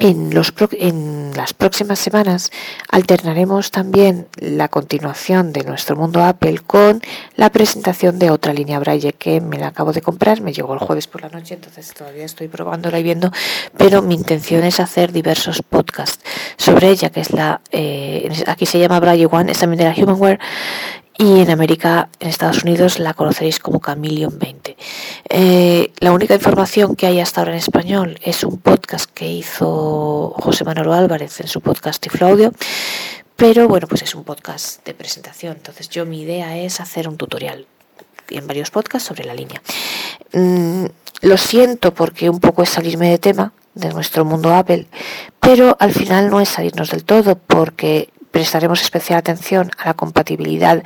en, 0.00 1.34
las 1.34 1.54
próximas 1.54 1.98
semanas 1.98 2.50
alternaremos 2.90 3.70
también 3.70 4.26
la 4.36 4.68
continuación 4.68 5.52
de 5.52 5.64
nuestro 5.64 5.96
mundo 5.96 6.22
Apple 6.22 6.60
con 6.66 7.00
la 7.36 7.50
presentación 7.50 8.18
de 8.18 8.30
otra 8.30 8.52
línea 8.52 8.78
Braille 8.78 9.12
que 9.12 9.40
me 9.40 9.58
la 9.58 9.68
acabo 9.68 9.92
de 9.92 10.02
comprar, 10.02 10.40
me 10.40 10.52
llegó 10.52 10.74
el 10.74 10.80
jueves 10.80 11.06
por 11.06 11.22
la 11.22 11.28
noche, 11.28 11.54
entonces 11.54 11.92
todavía 11.94 12.24
estoy 12.24 12.48
probándola 12.48 12.98
y 12.98 13.02
viendo, 13.02 13.32
pero 13.76 14.02
mi 14.02 14.14
intención 14.14 14.64
es 14.64 14.80
hacer 14.80 15.12
diversos 15.12 15.62
podcasts 15.62 16.24
sobre 16.56 16.90
ella, 16.90 17.10
que 17.10 17.20
es 17.20 17.32
la, 17.32 17.60
eh, 17.70 18.30
aquí 18.46 18.66
se 18.66 18.78
llama 18.78 19.00
Braille 19.00 19.28
One, 19.30 19.52
es 19.52 19.58
también 19.58 19.94
de 19.94 20.02
Humanware, 20.02 20.38
y 21.20 21.40
en 21.40 21.50
América, 21.50 22.08
en 22.20 22.28
Estados 22.28 22.62
Unidos, 22.62 23.00
la 23.00 23.12
conoceréis 23.12 23.58
como 23.58 23.80
Chameleon 23.80 24.38
20. 24.38 24.76
Eh, 25.30 25.92
la 26.00 26.12
única 26.12 26.34
información 26.34 26.96
que 26.96 27.06
hay 27.06 27.20
hasta 27.20 27.40
ahora 27.40 27.52
en 27.52 27.58
español 27.58 28.18
es 28.22 28.44
un 28.44 28.58
podcast 28.58 29.10
que 29.12 29.26
hizo 29.26 30.34
José 30.38 30.64
Manuel 30.64 30.92
Álvarez 30.92 31.40
en 31.40 31.48
su 31.48 31.60
podcast 31.60 32.02
Tiflaudio, 32.02 32.52
pero 33.36 33.68
bueno, 33.68 33.86
pues 33.86 34.02
es 34.02 34.14
un 34.14 34.24
podcast 34.24 34.84
de 34.86 34.94
presentación, 34.94 35.56
entonces 35.56 35.90
yo 35.90 36.06
mi 36.06 36.22
idea 36.22 36.56
es 36.56 36.80
hacer 36.80 37.08
un 37.08 37.18
tutorial 37.18 37.66
en 38.30 38.46
varios 38.46 38.70
podcasts 38.70 39.06
sobre 39.06 39.24
la 39.24 39.34
línea. 39.34 39.60
Mm, 40.32 40.86
lo 41.22 41.36
siento 41.36 41.92
porque 41.92 42.30
un 42.30 42.40
poco 42.40 42.62
es 42.62 42.70
salirme 42.70 43.10
de 43.10 43.18
tema 43.18 43.52
de 43.74 43.90
nuestro 43.90 44.24
mundo 44.24 44.54
Apple, 44.54 44.86
pero 45.40 45.76
al 45.78 45.92
final 45.92 46.30
no 46.30 46.40
es 46.40 46.48
salirnos 46.48 46.90
del 46.90 47.04
todo 47.04 47.36
porque 47.36 48.08
prestaremos 48.30 48.80
especial 48.80 49.18
atención 49.18 49.70
a 49.78 49.86
la 49.86 49.94
compatibilidad 49.94 50.82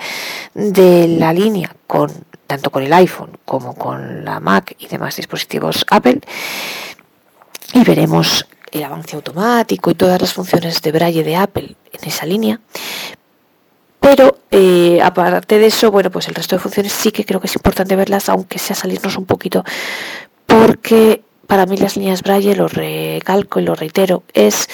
de 0.54 1.06
la 1.08 1.32
línea 1.32 1.74
con 1.86 2.10
tanto 2.46 2.70
con 2.70 2.82
el 2.82 2.92
iPhone 2.92 3.38
como 3.44 3.74
con 3.74 4.24
la 4.24 4.40
Mac 4.40 4.74
y 4.78 4.86
demás 4.86 5.16
dispositivos 5.16 5.86
Apple 5.90 6.20
y 7.74 7.84
veremos 7.84 8.46
el 8.70 8.84
avance 8.84 9.16
automático 9.16 9.90
y 9.90 9.94
todas 9.94 10.20
las 10.20 10.32
funciones 10.32 10.80
de 10.82 10.92
braille 10.92 11.24
de 11.24 11.36
Apple 11.36 11.76
en 11.92 12.08
esa 12.08 12.26
línea. 12.26 12.60
Pero 14.00 14.38
eh, 14.50 15.00
aparte 15.02 15.58
de 15.58 15.66
eso, 15.66 15.90
bueno, 15.90 16.10
pues 16.10 16.26
el 16.28 16.34
resto 16.34 16.56
de 16.56 16.60
funciones 16.60 16.92
sí 16.92 17.12
que 17.12 17.24
creo 17.24 17.40
que 17.40 17.46
es 17.46 17.54
importante 17.54 17.94
verlas, 17.94 18.28
aunque 18.28 18.58
sea 18.58 18.74
salirnos 18.74 19.16
un 19.16 19.26
poquito, 19.26 19.64
porque 20.46 21.22
para 21.46 21.66
mí 21.66 21.76
las 21.76 21.96
líneas 21.96 22.22
braille, 22.22 22.56
lo 22.56 22.66
recalco 22.66 23.60
y 23.60 23.64
lo 23.64 23.74
reitero, 23.74 24.24
es 24.32 24.68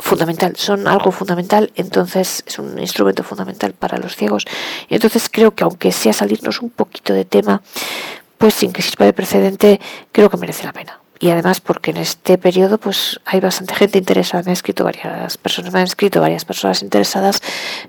fundamental, 0.00 0.56
son 0.56 0.88
algo 0.88 1.12
fundamental, 1.12 1.72
entonces 1.76 2.42
es 2.46 2.58
un 2.58 2.78
instrumento 2.78 3.22
fundamental 3.22 3.72
para 3.72 3.98
los 3.98 4.16
ciegos. 4.16 4.46
Y 4.88 4.94
entonces 4.94 5.28
creo 5.30 5.54
que 5.54 5.64
aunque 5.64 5.92
sea 5.92 6.12
salirnos 6.12 6.60
un 6.62 6.70
poquito 6.70 7.12
de 7.12 7.24
tema, 7.24 7.62
pues 8.38 8.54
sin 8.54 8.72
que 8.72 8.82
sirva 8.82 9.06
de 9.06 9.12
precedente, 9.12 9.80
creo 10.12 10.30
que 10.30 10.36
merece 10.36 10.64
la 10.64 10.72
pena. 10.72 11.00
Y 11.18 11.28
además 11.30 11.60
porque 11.60 11.90
en 11.90 11.98
este 11.98 12.38
periodo 12.38 12.78
pues 12.78 13.20
hay 13.26 13.40
bastante 13.40 13.74
gente 13.74 13.98
interesada, 13.98 14.42
me 14.42 14.50
han 14.50 14.54
escrito 14.54 14.84
varias 14.84 15.36
personas, 15.36 15.72
me 15.72 15.80
han 15.80 15.84
escrito 15.84 16.20
varias 16.20 16.46
personas 16.46 16.82
interesadas 16.82 17.42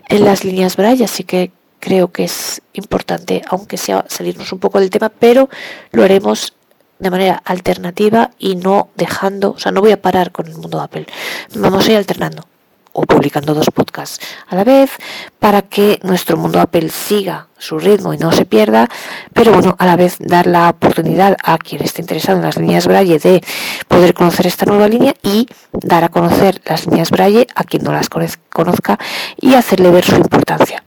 en 0.09 0.25
las 0.25 0.43
líneas 0.43 0.75
Braille, 0.75 1.05
así 1.05 1.23
que 1.23 1.51
creo 1.79 2.11
que 2.11 2.25
es 2.25 2.61
importante, 2.73 3.41
aunque 3.47 3.77
sea 3.77 4.05
salirnos 4.09 4.51
un 4.51 4.59
poco 4.59 4.79
del 4.79 4.89
tema, 4.89 5.09
pero 5.09 5.49
lo 5.91 6.03
haremos 6.03 6.53
de 7.01 7.10
manera 7.10 7.41
alternativa 7.43 8.31
y 8.38 8.55
no 8.55 8.89
dejando, 8.96 9.51
o 9.51 9.60
sea, 9.60 9.72
no 9.72 9.81
voy 9.81 9.91
a 9.91 10.01
parar 10.01 10.31
con 10.31 10.48
el 10.48 10.55
mundo 10.55 10.79
Apple. 10.79 11.08
Vamos 11.55 11.88
a 11.88 11.91
ir 11.91 11.98
alternando 11.98 12.46
o 12.93 13.03
publicando 13.03 13.53
dos 13.53 13.72
podcasts 13.72 14.20
a 14.48 14.55
la 14.55 14.63
vez 14.63 14.91
para 15.39 15.62
que 15.62 16.00
nuestro 16.03 16.38
mundo 16.38 16.60
Apple 16.60 16.89
siga 16.89 17.48
su 17.58 17.79
ritmo 17.79 18.13
y 18.13 18.17
no 18.17 18.31
se 18.31 18.46
pierda, 18.46 18.88
pero 19.34 19.53
bueno, 19.53 19.75
a 19.79 19.86
la 19.86 19.96
vez 19.96 20.17
dar 20.20 20.46
la 20.46 20.70
oportunidad 20.70 21.38
a 21.43 21.58
quien 21.58 21.81
esté 21.84 22.01
interesado 22.01 22.38
en 22.38 22.43
las 22.43 22.58
líneas 22.58 22.88
Braille 22.88 23.17
de 23.17 23.41
poder 23.88 24.13
conocer 24.13 24.46
esta 24.46 24.65
nueva 24.65 24.88
línea 24.88 25.15
y 25.24 25.48
dar 25.72 26.03
a 26.03 26.10
conocer 26.10 26.62
las 26.65 26.86
líneas 26.86 27.12
Braille 27.12 27.48
a 27.55 27.63
quien 27.63 27.84
no 27.84 27.91
las 27.91 28.10
conozca 28.10 29.00
y 29.38 29.53
hacerle 29.55 29.89
ver 29.89 30.03
su 30.03 30.15
importancia. 30.15 30.84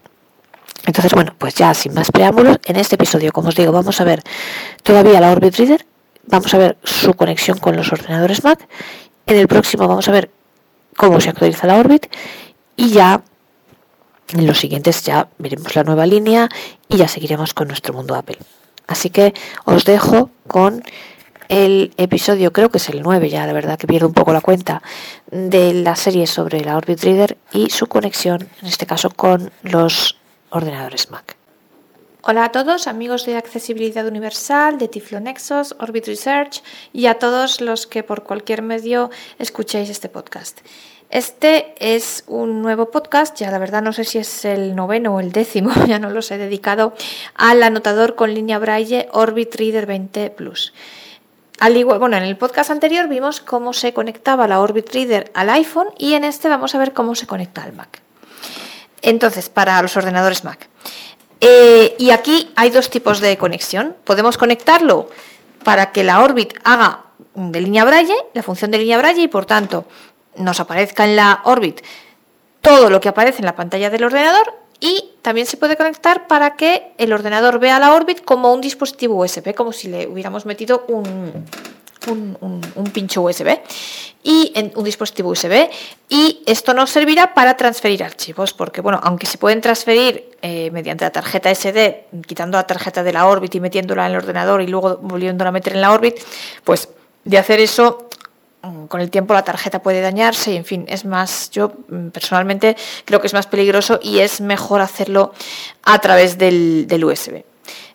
Entonces, 0.86 1.12
bueno, 1.14 1.34
pues 1.38 1.54
ya 1.54 1.72
sin 1.72 1.94
más 1.94 2.12
preámbulos, 2.12 2.58
en 2.66 2.76
este 2.76 2.96
episodio, 2.96 3.32
como 3.32 3.48
os 3.48 3.54
digo, 3.54 3.72
vamos 3.72 4.00
a 4.00 4.04
ver 4.04 4.22
todavía 4.82 5.20
la 5.20 5.32
Orbit 5.32 5.56
Reader 5.56 5.86
vamos 6.26 6.52
a 6.54 6.58
ver 6.58 6.76
su 6.82 7.14
conexión 7.14 7.58
con 7.58 7.76
los 7.76 7.92
ordenadores 7.92 8.44
Mac. 8.44 8.68
En 9.26 9.36
el 9.36 9.48
próximo 9.48 9.88
vamos 9.88 10.08
a 10.08 10.12
ver 10.12 10.30
cómo 10.96 11.20
se 11.20 11.30
actualiza 11.30 11.66
la 11.66 11.76
Orbit 11.76 12.06
y 12.76 12.90
ya 12.90 13.22
en 14.32 14.46
los 14.46 14.58
siguientes 14.58 15.02
ya 15.04 15.28
veremos 15.38 15.74
la 15.76 15.84
nueva 15.84 16.06
línea 16.06 16.48
y 16.88 16.96
ya 16.96 17.08
seguiremos 17.08 17.54
con 17.54 17.68
nuestro 17.68 17.94
mundo 17.94 18.14
Apple. 18.14 18.38
Así 18.86 19.10
que 19.10 19.34
os 19.64 19.84
dejo 19.84 20.30
con 20.46 20.82
el 21.48 21.92
episodio, 21.96 22.52
creo 22.52 22.70
que 22.70 22.78
es 22.78 22.88
el 22.88 23.02
9 23.02 23.28
ya, 23.28 23.46
la 23.46 23.52
verdad 23.52 23.78
que 23.78 23.86
pierdo 23.86 24.06
un 24.06 24.14
poco 24.14 24.32
la 24.32 24.40
cuenta, 24.40 24.82
de 25.30 25.74
la 25.74 25.94
serie 25.94 26.26
sobre 26.26 26.60
la 26.60 26.76
Orbit 26.76 27.02
Reader 27.02 27.36
y 27.52 27.70
su 27.70 27.86
conexión, 27.86 28.48
en 28.62 28.68
este 28.68 28.86
caso, 28.86 29.10
con 29.10 29.50
los 29.62 30.16
ordenadores 30.50 31.10
Mac. 31.10 31.36
Hola 32.26 32.46
a 32.46 32.52
todos, 32.52 32.86
amigos 32.86 33.26
de 33.26 33.36
Accesibilidad 33.36 34.06
Universal, 34.06 34.78
de 34.78 34.88
Tiflo 34.88 35.20
Nexus, 35.20 35.74
Orbit 35.78 36.06
Research 36.06 36.62
y 36.90 37.04
a 37.04 37.18
todos 37.18 37.60
los 37.60 37.86
que 37.86 38.02
por 38.02 38.22
cualquier 38.22 38.62
medio 38.62 39.10
escuchéis 39.38 39.90
este 39.90 40.08
podcast. 40.08 40.60
Este 41.10 41.74
es 41.80 42.24
un 42.26 42.62
nuevo 42.62 42.90
podcast, 42.90 43.36
ya 43.36 43.50
la 43.50 43.58
verdad 43.58 43.82
no 43.82 43.92
sé 43.92 44.04
si 44.04 44.16
es 44.16 44.46
el 44.46 44.74
noveno 44.74 45.14
o 45.14 45.20
el 45.20 45.32
décimo, 45.32 45.70
ya 45.86 45.98
no 45.98 46.08
los 46.08 46.30
he 46.30 46.38
dedicado 46.38 46.94
al 47.34 47.62
anotador 47.62 48.14
con 48.14 48.32
línea 48.32 48.58
braille 48.58 49.06
Orbit 49.12 49.54
Reader 49.56 49.84
20 49.84 50.30
Plus. 50.30 50.72
Al 51.60 51.76
igual, 51.76 51.98
bueno, 51.98 52.16
en 52.16 52.22
el 52.22 52.38
podcast 52.38 52.70
anterior 52.70 53.06
vimos 53.06 53.40
cómo 53.40 53.74
se 53.74 53.92
conectaba 53.92 54.48
la 54.48 54.60
Orbit 54.60 54.94
Reader 54.94 55.30
al 55.34 55.50
iPhone 55.50 55.88
y 55.98 56.14
en 56.14 56.24
este 56.24 56.48
vamos 56.48 56.74
a 56.74 56.78
ver 56.78 56.94
cómo 56.94 57.16
se 57.16 57.26
conecta 57.26 57.62
al 57.62 57.74
Mac. 57.74 58.00
Entonces, 59.02 59.50
para 59.50 59.82
los 59.82 59.94
ordenadores 59.98 60.42
Mac. 60.42 60.70
Eh, 61.40 61.94
y 61.98 62.10
aquí 62.10 62.50
hay 62.56 62.70
dos 62.70 62.90
tipos 62.90 63.20
de 63.20 63.36
conexión. 63.36 63.96
Podemos 64.04 64.38
conectarlo 64.38 65.08
para 65.64 65.92
que 65.92 66.04
la 66.04 66.22
Orbit 66.22 66.54
haga 66.64 67.04
de 67.34 67.60
línea 67.60 67.84
Braille, 67.84 68.14
la 68.32 68.42
función 68.42 68.70
de 68.70 68.78
línea 68.78 68.98
Braille, 68.98 69.22
y 69.22 69.28
por 69.28 69.46
tanto 69.46 69.84
nos 70.36 70.60
aparezca 70.60 71.04
en 71.04 71.16
la 71.16 71.42
Orbit 71.44 71.80
todo 72.60 72.90
lo 72.90 73.00
que 73.00 73.08
aparece 73.08 73.38
en 73.38 73.46
la 73.46 73.56
pantalla 73.56 73.90
del 73.90 74.04
ordenador. 74.04 74.54
Y 74.80 75.12
también 75.22 75.46
se 75.46 75.56
puede 75.56 75.76
conectar 75.76 76.26
para 76.26 76.56
que 76.56 76.92
el 76.98 77.12
ordenador 77.12 77.58
vea 77.58 77.78
la 77.78 77.94
Orbit 77.94 78.24
como 78.24 78.52
un 78.52 78.60
dispositivo 78.60 79.16
USB, 79.16 79.54
como 79.54 79.72
si 79.72 79.88
le 79.88 80.06
hubiéramos 80.06 80.44
metido 80.46 80.84
un, 80.88 81.46
un, 82.12 82.90
pincho 82.92 83.22
USB 83.22 83.58
y 84.22 84.52
en 84.54 84.72
un 84.74 84.84
dispositivo 84.84 85.30
USB 85.30 85.68
y 86.08 86.42
esto 86.46 86.72
nos 86.74 86.90
servirá 86.90 87.34
para 87.34 87.56
transferir 87.56 88.02
archivos 88.02 88.52
porque 88.52 88.80
bueno 88.80 89.00
aunque 89.02 89.26
se 89.26 89.38
pueden 89.38 89.60
transferir 89.60 90.30
eh, 90.42 90.70
mediante 90.70 91.04
la 91.04 91.10
tarjeta 91.10 91.54
SD 91.54 92.06
quitando 92.26 92.56
la 92.56 92.66
tarjeta 92.66 93.02
de 93.02 93.12
la 93.12 93.26
Orbit 93.26 93.54
y 93.54 93.60
metiéndola 93.60 94.06
en 94.06 94.12
el 94.12 94.18
ordenador 94.18 94.62
y 94.62 94.66
luego 94.66 94.98
volviéndola 94.98 95.48
a 95.48 95.52
meter 95.52 95.74
en 95.74 95.80
la 95.80 95.92
Orbit 95.92 96.16
pues 96.62 96.88
de 97.24 97.38
hacer 97.38 97.60
eso 97.60 98.08
mm, 98.62 98.86
con 98.86 99.00
el 99.00 99.10
tiempo 99.10 99.34
la 99.34 99.42
tarjeta 99.42 99.82
puede 99.82 100.00
dañarse 100.00 100.52
y 100.52 100.56
en 100.56 100.64
fin 100.64 100.84
es 100.88 101.04
más 101.04 101.50
yo 101.50 101.72
mm, 101.88 102.08
personalmente 102.08 102.76
creo 103.04 103.20
que 103.20 103.26
es 103.26 103.34
más 103.34 103.46
peligroso 103.46 103.98
y 104.02 104.20
es 104.20 104.40
mejor 104.40 104.80
hacerlo 104.80 105.32
a 105.82 105.98
través 105.98 106.38
del, 106.38 106.86
del 106.86 107.04
USB 107.04 107.42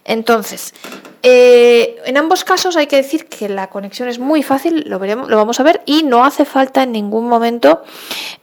entonces 0.04 0.74
eh, 1.22 2.02
en 2.06 2.18
ambos 2.18 2.44
casos 2.44 2.78
hay 2.78 2.88
que 2.88 2.96
decir 2.96 3.28
que 3.28 3.50
la 3.50 3.68
conexión 3.68 4.08
es 4.08 4.20
muy 4.20 4.44
fácil, 4.44 4.86
lo 4.88 5.00
veremos, 5.00 5.30
lo 5.30 5.36
vamos 5.36 5.60
a 5.60 5.64
ver, 5.64 5.82
y 5.86 6.04
no 6.04 6.24
hace 6.24 6.46
falta 6.46 6.84
en 6.84 6.92
ningún 6.92 7.28
momento 7.28 7.84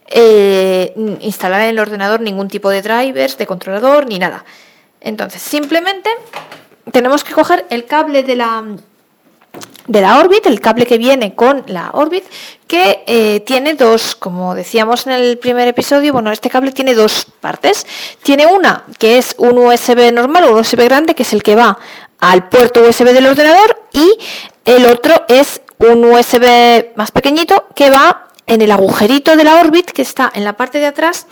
eh, 0.07 0.93
instalar 1.21 1.61
en 1.61 1.69
el 1.69 1.79
ordenador 1.79 2.21
ningún 2.21 2.47
tipo 2.47 2.69
de 2.69 2.81
drivers, 2.81 3.37
de 3.37 3.47
controlador, 3.47 4.07
ni 4.07 4.19
nada. 4.19 4.45
Entonces, 5.01 5.41
simplemente 5.41 6.09
tenemos 6.91 7.23
que 7.23 7.33
coger 7.33 7.65
el 7.69 7.85
cable 7.85 8.23
de 8.23 8.35
la 8.35 8.63
de 9.87 10.01
la 10.01 10.19
Orbit, 10.19 10.45
el 10.45 10.59
cable 10.59 10.85
que 10.85 10.97
viene 10.97 11.33
con 11.33 11.63
la 11.67 11.91
Orbit, 11.93 12.25
que 12.67 13.03
eh, 13.07 13.39
tiene 13.39 13.73
dos, 13.73 14.15
como 14.15 14.53
decíamos 14.53 15.07
en 15.07 15.13
el 15.13 15.37
primer 15.37 15.67
episodio, 15.67 16.11
bueno, 16.11 16.31
este 16.31 16.49
cable 16.49 16.73
tiene 16.73 16.93
dos 16.93 17.25
partes. 17.39 17.85
Tiene 18.21 18.45
una 18.45 18.83
que 18.99 19.17
es 19.17 19.33
un 19.37 19.57
USB 19.57 20.11
normal, 20.11 20.45
un 20.45 20.59
USB 20.59 20.83
grande, 20.83 21.15
que 21.15 21.23
es 21.23 21.33
el 21.33 21.41
que 21.41 21.55
va 21.55 21.79
al 22.19 22.49
puerto 22.49 22.81
USB 22.81 23.13
del 23.13 23.27
ordenador 23.27 23.83
y 23.93 24.17
el 24.65 24.85
otro 24.85 25.25
es 25.27 25.61
un 25.79 26.03
USB 26.05 26.95
más 26.95 27.11
pequeñito 27.11 27.67
que 27.75 27.89
va 27.89 28.27
en 28.45 28.61
el 28.61 28.71
agujerito 28.71 29.35
de 29.35 29.43
la 29.43 29.55
Orbit 29.57 29.91
que 29.91 30.01
está 30.01 30.31
en 30.33 30.43
la 30.43 30.53
parte 30.53 30.79
de 30.79 30.87
atrás 30.87 31.27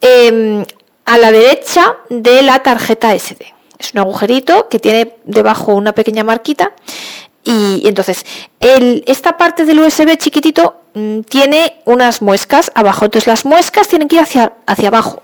em, 0.00 0.64
a 1.04 1.18
la 1.18 1.30
derecha 1.30 1.96
de 2.08 2.42
la 2.42 2.62
tarjeta 2.62 3.16
SD. 3.16 3.54
Es 3.78 3.92
un 3.92 4.00
agujerito 4.00 4.68
que 4.68 4.78
tiene 4.78 5.16
debajo 5.24 5.74
una 5.74 5.92
pequeña 5.92 6.24
marquita 6.24 6.72
Y, 7.46 7.86
entonces, 7.86 8.24
esta 8.58 9.36
parte 9.36 9.66
del 9.66 9.80
USB 9.80 10.16
chiquitito 10.16 10.80
mm, 10.94 11.20
tiene 11.28 11.82
unas 11.84 12.22
muescas 12.22 12.72
abajo. 12.74 13.04
Entonces, 13.04 13.26
las 13.26 13.44
muescas 13.44 13.86
tienen 13.86 14.08
que 14.08 14.16
ir 14.16 14.22
hacia, 14.22 14.54
hacia 14.66 14.88
abajo. 14.88 15.22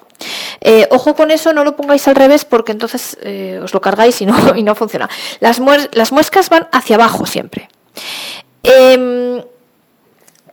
Eh, 0.61 0.87
ojo 0.91 1.15
con 1.15 1.31
eso, 1.31 1.53
no 1.53 1.65
lo 1.65 1.77
pongáis 1.77 2.07
al 2.09 2.15
revés 2.15 2.45
porque 2.45 2.73
entonces 2.73 3.17
eh, 3.23 3.61
os 3.63 3.73
lo 3.73 3.81
cargáis 3.81 4.21
y 4.21 4.27
no, 4.27 4.35
y 4.57 4.63
no 4.63 4.75
funciona. 4.75 5.09
Las, 5.41 5.61
las 5.93 6.13
muescas 6.13 6.49
van 6.49 6.69
hacia 6.73 6.97
abajo 6.97 7.27
siempre. 7.27 7.69
Em, 8.63 9.43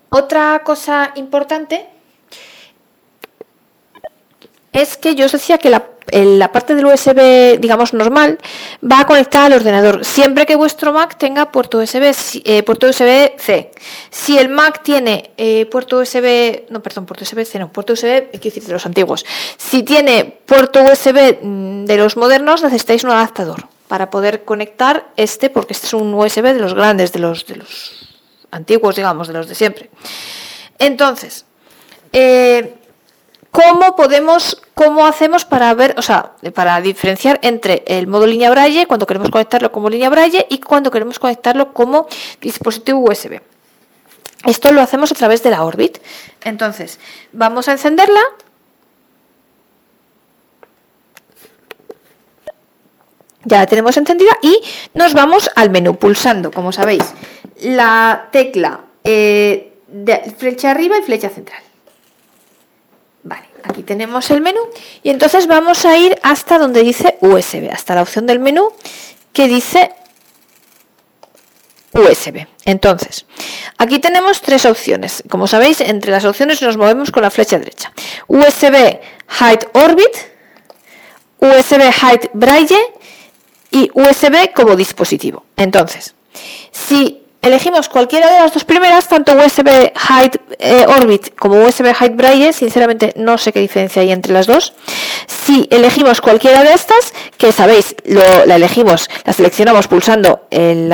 otra 0.10 0.62
cosa 0.64 1.12
importante 1.16 1.88
es 4.72 4.98
que 4.98 5.16
yo 5.16 5.26
os 5.26 5.32
decía 5.32 5.58
que 5.58 5.70
la 5.70 5.84
la 6.12 6.52
parte 6.52 6.74
del 6.74 6.86
USB, 6.86 7.60
digamos, 7.60 7.94
normal, 7.94 8.38
va 8.84 9.02
a 9.02 9.06
conectar 9.06 9.46
al 9.46 9.54
ordenador, 9.54 10.06
siempre 10.06 10.46
que 10.46 10.56
vuestro 10.56 10.94
Mac 10.94 11.18
tenga 11.18 11.52
puerto 11.52 11.80
USB, 11.80 12.16
eh, 12.46 12.64
puerto 12.64 12.88
USB-C. 12.88 13.72
Si 14.10 14.38
el 14.38 14.50
Mac 14.50 14.82
tiene 14.84 15.32
eh, 15.38 15.66
puerto 15.66 15.98
USB, 16.00 16.70
no, 16.70 16.82
perdón, 16.82 17.06
puerto 17.06 17.26
USB-C, 17.26 17.60
no, 17.60 17.72
puerto 17.72 17.94
USB, 17.94 18.30
quiero 18.32 18.44
decir, 18.44 18.64
de 18.64 18.74
los 18.74 18.86
antiguos. 18.86 19.26
Si 19.58 19.84
tiene 19.84 20.40
puerto 20.46 20.82
USB 20.82 21.40
mm, 21.42 21.86
de 21.86 21.98
los 21.98 22.16
modernos, 22.16 22.64
necesitáis 22.64 23.04
un 23.04 23.12
adaptador 23.12 23.68
para 23.88 24.10
poder 24.10 24.46
conectar 24.46 25.08
este, 25.18 25.50
porque 25.50 25.74
este 25.74 25.88
es 25.88 25.94
un 25.94 26.14
USB 26.14 26.54
de 26.54 26.60
los 26.60 26.74
grandes, 26.74 27.12
de 27.12 27.20
los, 27.20 27.46
de 27.46 27.58
los 27.58 28.16
antiguos, 28.52 28.96
digamos, 28.96 29.28
de 29.28 29.34
los 29.34 29.48
de 29.48 29.56
siempre. 29.56 29.90
Entonces, 30.80 31.46
eh, 32.14 32.77
¿Cómo 33.52 33.96
podemos, 33.96 34.62
cómo 34.76 35.06
hacemos 35.06 35.46
para 35.46 35.74
ver, 35.74 35.96
o 35.98 36.02
sea, 36.02 36.34
para 36.54 36.80
diferenciar 36.82 37.40
entre 37.42 37.84
el 37.88 38.08
modo 38.08 38.28
línea 38.28 38.50
Braille, 38.50 38.86
cuando 38.86 39.08
queremos 39.08 39.30
conectarlo 39.30 39.72
como 39.72 39.90
línea 39.90 40.10
Braille, 40.10 40.46
y 40.50 40.60
cuando 40.60 40.92
queremos 40.92 41.18
conectarlo 41.18 41.74
como 41.74 42.08
dispositivo 42.42 43.00
USB? 43.00 43.42
Esto 44.46 44.72
lo 44.72 44.82
hacemos 44.82 45.12
a 45.12 45.16
través 45.16 45.44
de 45.44 45.50
la 45.50 45.64
Orbit. 45.64 45.98
Entonces, 46.44 47.00
vamos 47.32 47.68
a 47.68 47.74
encenderla. 47.74 48.22
Ya 53.44 53.60
la 53.60 53.66
tenemos 53.68 53.96
encendida 53.96 54.38
y 54.42 54.62
nos 54.94 55.14
vamos 55.14 55.50
al 55.56 55.70
menú 55.70 55.96
pulsando, 55.96 56.52
como 56.52 56.74
sabéis, 56.74 57.04
la 57.62 58.28
tecla 58.32 58.82
eh, 59.06 59.74
de 59.88 60.36
flecha 60.38 60.72
arriba 60.72 60.98
y 60.98 61.02
flecha 61.02 61.30
central. 61.30 61.62
Vale, 63.24 63.48
aquí 63.64 63.84
tenemos 63.84 64.30
el 64.32 64.42
menú 64.42 64.60
y 65.04 65.10
entonces 65.10 65.48
vamos 65.48 65.86
a 65.86 65.98
ir 65.98 66.18
hasta 66.24 66.58
donde 66.60 66.84
dice 66.84 67.18
USB, 67.22 67.70
hasta 67.72 67.96
la 67.96 68.02
opción 68.02 68.26
del 68.26 68.40
menú 68.40 68.72
que 69.34 69.48
dice 69.48 69.92
USB. 71.94 72.48
Entonces, 72.66 73.26
aquí 73.78 74.00
tenemos 74.00 74.42
tres 74.42 74.66
opciones. 74.66 75.24
Como 75.30 75.48
sabéis, 75.48 75.82
entre 75.82 76.12
las 76.12 76.26
opciones 76.26 76.62
nos 76.62 76.78
movemos 76.78 77.12
con 77.12 77.24
la 77.24 77.32
flecha 77.32 77.58
derecha. 77.60 77.92
USB 78.28 79.00
Height 79.40 79.66
Orbit, 79.74 80.16
USB 81.40 81.92
Height 81.92 82.30
Braille 82.34 82.80
y 83.72 83.90
USB 83.94 84.54
como 84.54 84.76
dispositivo. 84.76 85.46
Entonces, 85.56 86.16
si 86.72 87.27
elegimos 87.42 87.90
cualquiera 87.90 88.32
de 88.32 88.40
las 88.40 88.54
dos 88.54 88.66
primeras, 88.66 89.08
tanto 89.08 89.34
USB 89.34 89.92
Height 89.96 90.38
eh, 90.60 90.86
Orbit 90.88 91.36
como 91.36 91.64
USB 91.64 91.94
Height 91.94 92.16
Braille, 92.16 92.54
sinceramente 92.54 93.14
no 93.16 93.38
sé 93.38 93.54
qué 93.54 93.60
diferencia 93.60 94.02
hay 94.02 94.12
entre 94.12 94.34
las 94.34 94.48
dos. 94.48 94.74
Si 95.28 95.68
elegimos 95.72 96.22
cualquiera 96.22 96.64
de 96.64 96.74
estas, 96.74 97.14
que 97.38 97.52
sabéis, 97.52 97.96
la 98.06 98.56
elegimos, 98.56 99.10
la 99.26 99.34
seleccionamos 99.34 99.88
pulsando 99.88 100.48
el, 100.50 100.90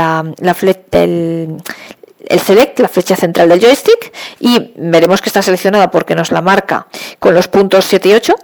select, 2.46 2.80
la 2.80 2.88
flecha 2.88 3.16
central 3.16 3.50
del 3.50 3.60
joystick, 3.60 4.14
y 4.40 4.74
veremos 4.76 5.22
que 5.22 5.30
está 5.30 5.42
seleccionada 5.42 5.90
porque 5.92 6.16
nos 6.16 6.32
la 6.32 6.42
marca 6.42 6.88
con 7.20 7.34
los 7.34 7.48
puntos 7.48 7.86
7 7.86 8.10
y 8.10 8.14
8. 8.14 8.36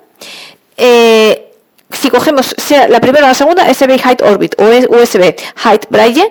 Eh, 0.77 1.45
si 1.91 2.09
cogemos 2.09 2.55
la 2.87 3.01
primera 3.01 3.25
o 3.25 3.29
la 3.29 3.33
segunda, 3.33 3.69
USB 3.69 3.99
Height 3.99 4.21
Orbit 4.21 4.55
o 4.59 4.65
USB 4.65 5.35
Height 5.63 5.85
Braille, 5.89 6.29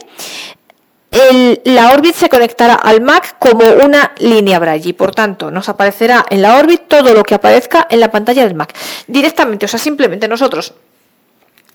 la 1.11 1.93
Orbit 1.93 2.15
se 2.15 2.29
conectará 2.29 2.75
al 2.75 3.01
Mac 3.01 3.37
como 3.39 3.65
una 3.85 4.13
línea 4.19 4.59
Braille, 4.59 4.95
por 4.95 5.15
tanto 5.15 5.51
nos 5.51 5.69
aparecerá 5.69 6.25
en 6.29 6.43
la 6.43 6.57
Orbit 6.57 6.83
todo 6.87 7.15
lo 7.15 7.23
que 7.23 7.35
aparezca 7.35 7.87
en 7.91 8.01
la 8.01 8.11
pantalla 8.11 8.45
del 8.45 8.55
Mac 8.55 8.75
directamente, 9.07 9.67
o 9.67 9.69
sea, 9.69 9.81
simplemente 9.81 10.29
nosotros. 10.29 10.75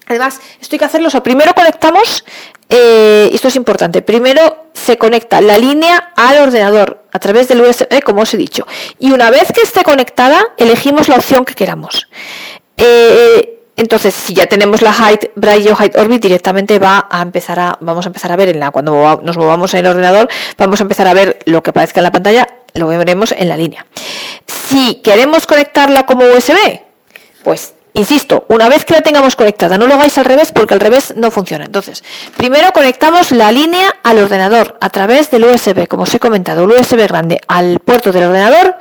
Además, 0.06 0.40
esto 0.60 0.76
hay 0.76 0.80
que 0.80 0.86
hacerlo, 0.86 1.08
o 1.08 1.12
sea, 1.12 1.24
primero 1.24 1.54
conectamos, 1.54 2.26
eh, 2.70 3.30
esto 3.32 3.48
es 3.48 3.56
importante, 3.56 4.02
primero 4.02 4.68
se 4.74 4.98
conecta 4.98 5.40
la 5.40 5.58
línea 5.58 6.12
al 6.16 6.40
ordenador 6.40 7.04
a 7.12 7.20
través 7.20 7.48
del 7.48 7.62
USB, 7.62 8.02
como 8.04 8.22
os 8.22 8.34
he 8.34 8.38
dicho, 8.38 8.68
y 9.00 9.12
una 9.12 9.32
vez 9.32 9.52
que 9.54 9.62
esté 9.62 9.84
conectada, 9.84 10.44
elegimos 10.58 11.08
la 11.08 11.16
opción 11.16 11.46
que 11.46 11.56
queramos. 11.56 12.10
Eh, 12.76 13.63
entonces, 13.76 14.14
si 14.14 14.34
ya 14.34 14.46
tenemos 14.46 14.82
la 14.82 14.94
height 14.94 15.32
braille 15.36 15.72
o 15.72 15.76
height 15.76 15.98
orbit, 15.98 16.22
directamente 16.22 16.78
va 16.78 17.08
a 17.10 17.22
empezar 17.22 17.60
a, 17.60 17.78
vamos 17.82 18.06
a 18.06 18.10
empezar 18.10 18.32
a 18.32 18.36
ver 18.36 18.50
en 18.50 18.60
la, 18.60 18.72
cuando 18.72 19.20
nos 19.24 19.38
movamos 19.38 19.74
en 19.74 19.82
el 19.82 19.88
ordenador, 19.88 20.30
vamos 20.58 20.80
a 20.80 20.84
empezar 20.84 21.08
a 21.08 21.14
ver 21.14 21.40
lo 21.46 21.64
que 21.64 21.72
aparezca 21.72 22.00
en 22.00 22.04
la 22.04 22.12
pantalla, 22.12 22.48
lo 22.76 22.88
veremos 22.88 23.34
en 23.36 23.50
la 23.50 23.58
línea. 23.58 23.86
Si 24.46 24.96
queremos 24.96 25.48
conectarla 25.48 26.06
como 26.06 26.26
USB, 26.26 26.82
pues 27.44 27.74
Insisto, 27.96 28.46
una 28.50 28.70
vez 28.70 28.86
que 28.86 28.94
la 28.96 29.02
tengamos 29.02 29.36
conectada, 29.36 29.78
no 29.78 29.86
lo 29.86 29.94
hagáis 29.94 30.18
al 30.18 30.26
revés 30.26 30.52
porque 30.52 30.74
al 30.74 30.80
revés 30.80 31.14
no 31.16 31.30
funciona. 31.30 31.66
Entonces, 31.66 32.04
primero 32.36 32.72
conectamos 32.72 33.32
la 33.32 33.52
línea 33.52 33.96
al 34.02 34.18
ordenador 34.18 34.78
a 34.82 34.90
través 34.90 35.30
del 35.30 35.44
USB, 35.44 35.88
como 35.88 36.04
os 36.04 36.14
he 36.14 36.20
comentado, 36.20 36.64
el 36.64 36.72
USB 36.72 37.08
grande 37.08 37.40
al 37.48 37.78
puerto 37.80 38.12
del 38.12 38.24
ordenador 38.24 38.78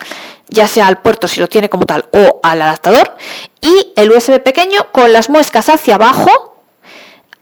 ya 0.53 0.69
sea 0.69 0.87
al 0.87 1.01
puerto 1.01 1.29
si 1.29 1.41
lo 1.41 1.49
tiene 1.49 1.69
como 1.69 1.87
tal 1.87 2.07
o 2.13 2.41
al 2.43 2.63
adaptador, 2.63 3.17
y 3.61 3.93
el 3.97 4.11
USB 4.13 4.43
pequeño 4.43 4.93
con 4.93 5.13
las 5.13 5.31
muescas 5.31 5.69
hacia 5.69 5.97
abajo 5.97 6.53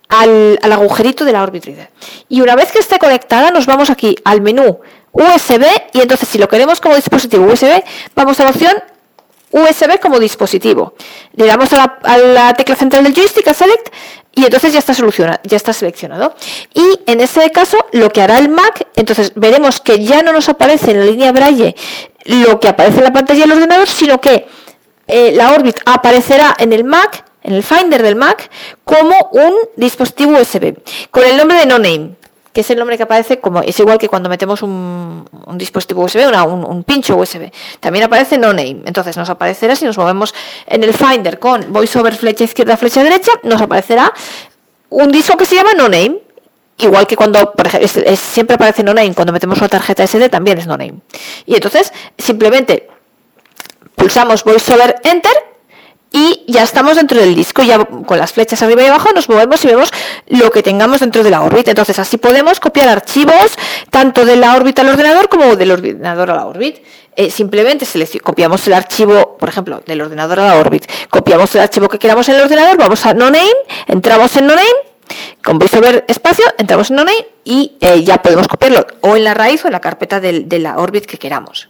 al, 0.09 0.59
agujerito 0.63 1.25
de 1.25 1.33
la 1.33 1.43
Orbit 1.43 1.65
Reader. 1.65 1.91
Y 2.29 2.41
una 2.41 2.57
vez 2.57 2.73
que 2.73 2.79
esté 2.79 2.99
conectada, 2.99 3.51
nos 3.51 3.67
vamos 3.67 3.91
aquí 3.91 4.17
al 4.25 4.41
menú 4.41 4.81
USB 5.13 5.65
y 5.93 6.01
entonces 6.01 6.29
si 6.29 6.39
lo 6.39 6.49
queremos 6.49 6.81
como 6.81 6.95
dispositivo 6.95 7.47
USB, 7.47 7.83
vamos 8.15 8.39
a 8.41 8.45
la 8.45 8.51
opción 8.51 8.73
USB 9.51 9.99
como 10.01 10.19
dispositivo. 10.19 10.95
Le 11.35 11.47
damos 11.47 11.73
a 11.73 11.77
la, 11.77 11.99
a 12.03 12.19
la, 12.19 12.55
tecla 12.55 12.77
central 12.77 13.05
del 13.05 13.15
joystick, 13.15 13.49
a 13.49 13.55
Select, 13.55 13.93
y 14.35 14.45
entonces 14.45 14.73
ya 14.73 14.79
está 14.79 14.95
ya 15.43 15.57
está 15.57 15.73
seleccionado. 15.73 16.35
Y 16.75 17.01
en 17.07 17.21
este 17.21 17.51
caso, 17.51 17.77
lo 17.93 18.11
que 18.11 18.23
hará 18.23 18.39
el 18.39 18.49
Mac, 18.49 18.87
entonces 18.97 19.33
veremos 19.35 19.81
que 19.81 20.05
ya 20.05 20.23
no 20.23 20.33
nos 20.33 20.49
aparece 20.49 20.93
en 20.93 21.01
la 21.01 21.07
línea 21.07 21.33
Braille 21.33 21.75
lo 22.25 22.61
que 22.61 22.69
aparece 22.69 22.99
en 22.99 23.05
la 23.05 23.13
pantalla 23.13 23.41
del 23.41 23.53
ordenador, 23.53 23.89
sino 23.89 24.21
que 24.21 24.47
eh, 25.07 25.33
la 25.33 25.53
Orbit 25.53 25.79
aparecerá 25.87 26.55
en 26.59 26.73
el 26.73 26.85
Mac, 26.85 27.25
en 27.43 27.55
el 27.55 27.63
Finder 27.63 28.03
del 28.03 28.17
Mac, 28.17 28.51
como 28.85 29.17
un 29.33 29.55
dispositivo 29.77 30.39
USB, 30.39 30.77
con 31.11 31.25
el 31.25 31.37
nombre 31.37 31.59
de 31.59 31.67
No 31.67 31.79
Name, 31.79 32.17
que 32.53 32.63
es 32.63 32.71
el 32.71 32.79
nombre 32.79 32.97
que 32.97 33.05
aparece 33.05 33.41
como, 33.41 33.63
es 33.63 33.79
igual 33.79 33.99
que 33.99 34.09
cuando 34.09 34.29
metemos 34.29 34.63
un, 34.63 35.25
dispositivo 35.55 36.05
USB, 36.05 36.21
un, 36.47 36.85
pincho 36.85 37.17
USB. 37.17 37.51
También 37.79 38.05
aparece 38.05 38.39
No 38.39 38.49
Name. 38.49 38.83
Entonces 38.87 39.17
nos 39.17 39.31
aparecerá, 39.31 39.77
si 39.77 39.85
nos 39.85 39.97
movemos 39.97 40.35
en 40.67 40.83
el 40.83 40.93
Finder 40.95 41.39
con 41.39 41.73
VoiceOver 41.73 42.15
flecha 42.15 42.45
izquierda, 42.45 42.77
flecha 42.77 43.03
derecha, 43.03 43.33
nos 43.45 43.61
aparecerá 43.61 44.13
un 44.89 45.13
disco 45.13 45.37
que 45.37 45.45
se 45.47 45.55
llama 45.57 45.75
No 45.77 45.89
Name 45.89 46.31
Igual 46.83 47.07
que 47.07 47.17
cuando, 47.17 47.53
por 47.53 47.67
ejemplo, 47.67 48.17
siempre 48.17 48.55
aparece 48.55 48.83
no 48.83 48.95
name, 48.95 49.15
cuando 49.15 49.33
metemos 49.33 49.59
una 49.59 49.69
tarjeta 49.69 50.07
SD 50.07 50.29
también 50.29 50.59
es 50.59 50.67
no 50.67 50.77
name. 50.77 50.95
Y 51.45 51.55
entonces 51.55 51.93
simplemente 52.17 52.89
pulsamos 53.95 54.45
VoiceOver 54.45 54.97
Enter 55.05 55.33
y 56.13 56.45
ya 56.49 56.63
estamos 56.63 56.97
dentro 56.97 57.21
del 57.21 57.35
disco, 57.35 57.63
ya 57.63 57.85
con 57.85 58.19
las 58.19 58.33
flechas 58.33 58.63
arriba 58.63 58.83
y 58.83 58.87
abajo 58.87 59.11
nos 59.15 59.29
movemos 59.29 59.65
y 59.65 59.69
vemos 59.69 59.91
lo 60.27 60.51
que 60.51 60.63
tengamos 60.63 61.01
dentro 61.01 61.23
de 61.23 61.31
la 61.31 61.43
órbita. 61.43 61.71
Entonces 61.71 61.99
así 61.99 62.17
podemos 62.17 62.59
copiar 62.59 62.89
archivos 62.89 63.57
tanto 63.91 64.25
de 64.25 64.37
la 64.37 64.57
órbita 64.57 64.83
al 64.83 64.89
ordenador 64.89 65.29
como 65.29 65.57
del 65.57 65.71
ordenador 65.71 66.31
a 66.31 66.35
la 66.35 66.47
órbita. 66.47 66.81
Eh, 67.17 67.31
simplemente 67.31 67.87
copiamos 68.23 68.67
el 68.67 68.73
archivo, 68.73 69.37
por 69.37 69.49
ejemplo, 69.49 69.83
del 69.87 70.01
ordenador 70.01 70.41
a 70.41 70.47
la 70.47 70.57
órbita, 70.57 70.87
copiamos 71.11 71.55
el 71.55 71.61
archivo 71.63 71.89
que 71.89 71.99
queramos 71.99 72.29
en 72.29 72.37
el 72.37 72.43
ordenador, 72.43 72.79
vamos 72.79 73.05
a 73.05 73.15
no 73.15 73.27
name, 73.27 73.51
entramos 73.89 74.37
en 74.37 74.47
no 74.47 74.55
name 74.55 74.91
con 75.43 75.59
VoiceOver 75.59 76.05
espacio, 76.09 76.45
entramos 76.59 76.91
en 76.91 76.97
Noname 76.97 77.27
y 77.45 77.77
eh, 77.81 78.03
ya 78.05 78.23
podemos 78.23 78.49
copiarlo 78.49 78.87
o 79.01 79.17
en 79.17 79.25
la 79.25 79.35
raíz 79.35 79.65
o 79.65 79.69
en 79.69 79.73
la 79.73 79.81
carpeta 79.81 80.21
de, 80.21 80.59
la 80.59 80.79
Orbit 80.79 81.07
que 81.07 81.19
queramos. 81.19 81.69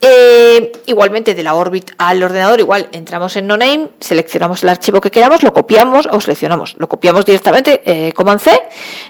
Eh, 0.00 0.72
igualmente 0.86 1.34
de 1.34 1.42
la 1.42 1.54
Orbit 1.54 1.90
al 1.98 2.22
ordenador, 2.22 2.60
igual 2.60 2.88
entramos 2.92 3.36
en 3.36 3.48
NoName, 3.48 3.88
seleccionamos 3.98 4.62
el 4.62 4.68
archivo 4.68 5.00
que 5.00 5.10
queramos, 5.10 5.42
lo 5.42 5.52
copiamos 5.52 6.08
o 6.10 6.20
seleccionamos. 6.20 6.76
Lo 6.78 6.88
copiamos 6.88 7.24
directamente, 7.24 7.82
eh, 7.84 8.12
Command 8.12 8.40
C, 8.40 8.52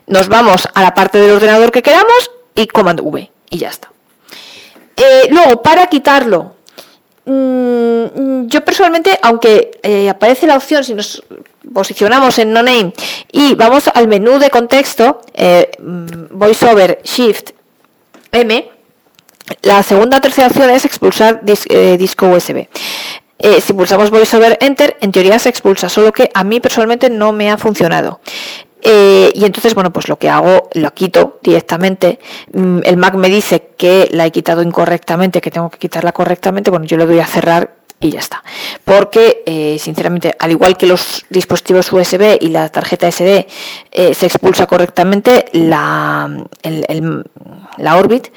nos 0.07 0.29
vamos 0.29 0.66
a 0.72 0.83
la 0.83 0.94
parte 0.94 1.18
del 1.18 1.33
ordenador 1.33 1.70
que 1.70 1.83
queramos 1.83 2.31
y 2.55 2.66
Command 2.66 3.01
V 3.03 3.31
y 3.51 3.59
ya 3.59 3.68
está. 3.68 3.90
luego, 5.31 5.62
para 5.62 5.87
quitarlo, 5.87 6.55
mm, 7.24 8.46
yo 8.46 8.64
personalmente, 8.64 9.18
aunque 9.22 10.09
aparece 10.11 10.46
la 10.46 10.57
opción, 10.57 10.83
si 10.83 10.94
nos 10.94 11.22
posicionamos 11.72 12.38
en 12.38 12.53
no 12.53 12.62
name 12.62 12.92
y 13.31 13.55
vamos 13.55 13.88
al 13.92 14.09
menú 14.09 14.38
de 14.38 14.51
contexto, 14.51 15.20
eh, 15.35 15.70
mm, 15.79 16.29
VoiceOver 16.31 17.01
Shift 17.05 17.51
M, 18.33 18.70
la 19.63 19.83
segunda 19.83 20.19
o 20.19 20.21
tercera 20.21 20.49
opción 20.49 20.71
es 20.71 20.85
expulsar 20.85 21.43
eh, 21.47 21.97
disco 21.99 22.29
USB. 22.29 22.69
Eh, 23.39 23.61
si 23.61 23.73
pulsamos 23.73 24.11
VoiceOver 24.11 24.59
Enter, 24.61 24.97
en 25.01 25.13
teoría 25.13 25.39
se 25.39 25.49
expulsa, 25.49 25.89
solo 25.89 26.13
que 26.13 26.31
a 26.35 26.43
mí 26.43 26.61
personalmente 26.61 27.09
no 27.09 27.33
me 27.33 27.51
ha 27.51 27.57
funcionado. 27.57 28.21
Eh, 28.83 29.33
y 29.35 29.45
entonces, 29.45 29.75
bueno, 29.75 29.93
pues 29.93 30.09
lo 30.09 30.19
que 30.19 30.29
hago, 30.29 30.69
lo 30.75 30.93
quito 30.93 31.39
directamente. 31.43 32.19
Mm, 32.53 32.81
el 32.85 32.97
Mac 32.97 33.15
me 33.15 33.29
dice 33.29 33.71
que 33.77 34.09
la 34.13 34.27
he 34.27 34.33
quitado 34.33 34.63
incorrectamente, 34.63 35.41
que 35.41 35.51
tengo 35.51 35.71
que 35.71 35.79
quitarla 35.79 36.13
correctamente. 36.13 36.71
Bueno, 36.71 36.87
yo 36.87 36.97
le 36.97 37.07
doy 37.07 37.21
a 37.21 37.27
cerrar 37.27 37.77
y 38.01 38.11
ya 38.11 38.21
está. 38.21 38.45
Porque, 38.85 39.77
sinceramente, 39.81 40.33
al 40.39 40.53
igual 40.53 40.77
que 40.77 40.87
los 40.87 41.25
dispositivos 41.31 41.93
USB 41.93 42.39
y 42.41 42.49
la 42.49 42.69
tarjeta 42.69 43.11
SD 43.11 43.49
se 43.91 44.27
expulsa 44.27 44.67
correctamente, 44.67 45.47
la, 45.53 46.31
la 47.77 47.97
Orbit 47.97 48.29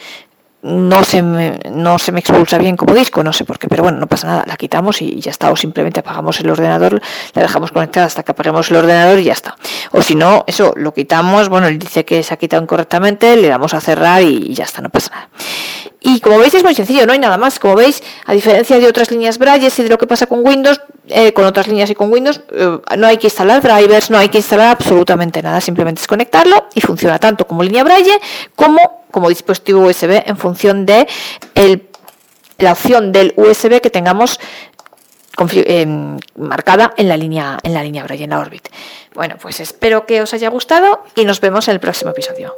no 0.64 1.04
se, 1.04 1.22
me, 1.22 1.60
no 1.72 1.98
se 1.98 2.12
me 2.12 2.20
expulsa 2.20 2.58
bien 2.58 2.78
como 2.78 2.94
disco, 2.94 3.24
no 3.24 3.34
sé 3.34 3.46
por 3.46 3.58
qué, 3.58 3.68
pero 3.68 3.84
bueno, 3.84 3.98
no 4.00 4.08
pasa 4.08 4.28
nada, 4.28 4.44
la 4.48 4.58
quitamos 4.58 5.02
y 5.02 5.20
ya 5.20 5.32
está, 5.32 5.52
o 5.52 5.56
simplemente 5.56 6.00
apagamos 6.00 6.40
el 6.40 6.50
ordenador, 6.50 7.02
la 7.34 7.42
dejamos 7.42 7.72
conectada 7.72 8.06
hasta 8.06 8.24
que 8.24 8.32
apaguemos 8.32 8.70
el 8.70 8.78
ordenador 8.78 9.20
y 9.20 9.24
ya 9.24 9.34
está. 9.34 9.56
O 9.92 10.02
si 10.02 10.16
no, 10.16 10.44
eso 10.48 10.74
lo 10.76 10.94
quitamos, 10.94 11.50
bueno, 11.50 11.68
él 11.68 11.80
dice 11.80 12.06
que 12.06 12.22
se 12.24 12.34
ha 12.34 12.38
quitado 12.38 12.62
incorrectamente, 12.62 13.36
le 13.36 13.48
damos 13.48 13.74
a 13.74 13.82
cerrar 13.82 14.22
y 14.22 14.54
ya 14.54 14.66
está, 14.66 14.82
no 14.82 14.90
pasa 14.90 15.12
nada. 15.12 15.30
Y 16.04 16.20
como 16.20 16.40
veis 16.40 16.54
es 16.56 16.64
muy 16.64 16.74
sencillo, 16.74 17.06
no 17.06 17.14
hay 17.14 17.20
nada 17.20 17.38
más. 17.38 17.60
Como 17.60 17.76
veis, 17.76 18.02
a 18.26 18.34
diferencia 18.34 18.80
de 18.80 18.88
otras 18.88 19.12
líneas 19.12 19.38
Braille 19.38 19.72
y 19.76 19.84
de 19.84 19.90
lo 19.90 20.00
que 20.00 20.08
pasa 20.08 20.26
con 20.26 20.44
Windows, 20.44 20.82
eh, 21.08 21.32
con 21.32 21.46
otras 21.46 21.68
líneas 21.68 21.92
y 21.92 21.96
con 21.96 22.12
Windows, 22.12 22.42
eh, 22.52 22.80
no 22.98 23.06
hay 23.06 23.18
que 23.18 23.28
instalar 23.28 23.62
drivers, 23.62 24.10
no 24.10 24.18
hay 24.18 24.30
que 24.30 24.40
instalar 24.40 24.70
absolutamente 24.70 25.44
nada. 25.44 25.62
Simplemente 25.62 26.02
es 26.02 26.08
conectarlo 26.08 26.68
y 26.74 26.82
funciona 26.82 27.20
tanto 27.20 27.46
como 27.46 27.62
línea 27.62 27.84
Braille 27.84 28.20
como 28.56 29.02
como 29.12 29.30
dispositivo 29.30 29.82
USB 29.82 30.24
en 30.26 30.38
función 30.38 30.86
de 30.86 31.08
la 32.58 32.72
opción 32.72 33.12
del 33.12 33.34
USB 33.36 33.82
que 33.82 33.90
tengamos 33.90 34.40
eh, 35.54 36.18
marcada 36.36 36.94
en 36.98 37.10
la 37.10 37.18
línea 37.18 37.60
en 37.62 37.74
la 37.74 37.84
línea 37.84 38.04
Braille 38.04 38.24
en 38.24 38.32
la 38.32 38.40
Orbit. 38.40 38.70
Bueno, 39.14 39.36
pues 39.40 39.60
espero 39.60 40.08
que 40.08 40.22
os 40.22 40.34
haya 40.34 40.50
gustado 40.50 41.04
y 41.16 41.26
nos 41.26 41.42
vemos 41.42 41.68
en 41.68 41.76
el 41.76 41.80
próximo 41.80 42.10
episodio. 42.10 42.56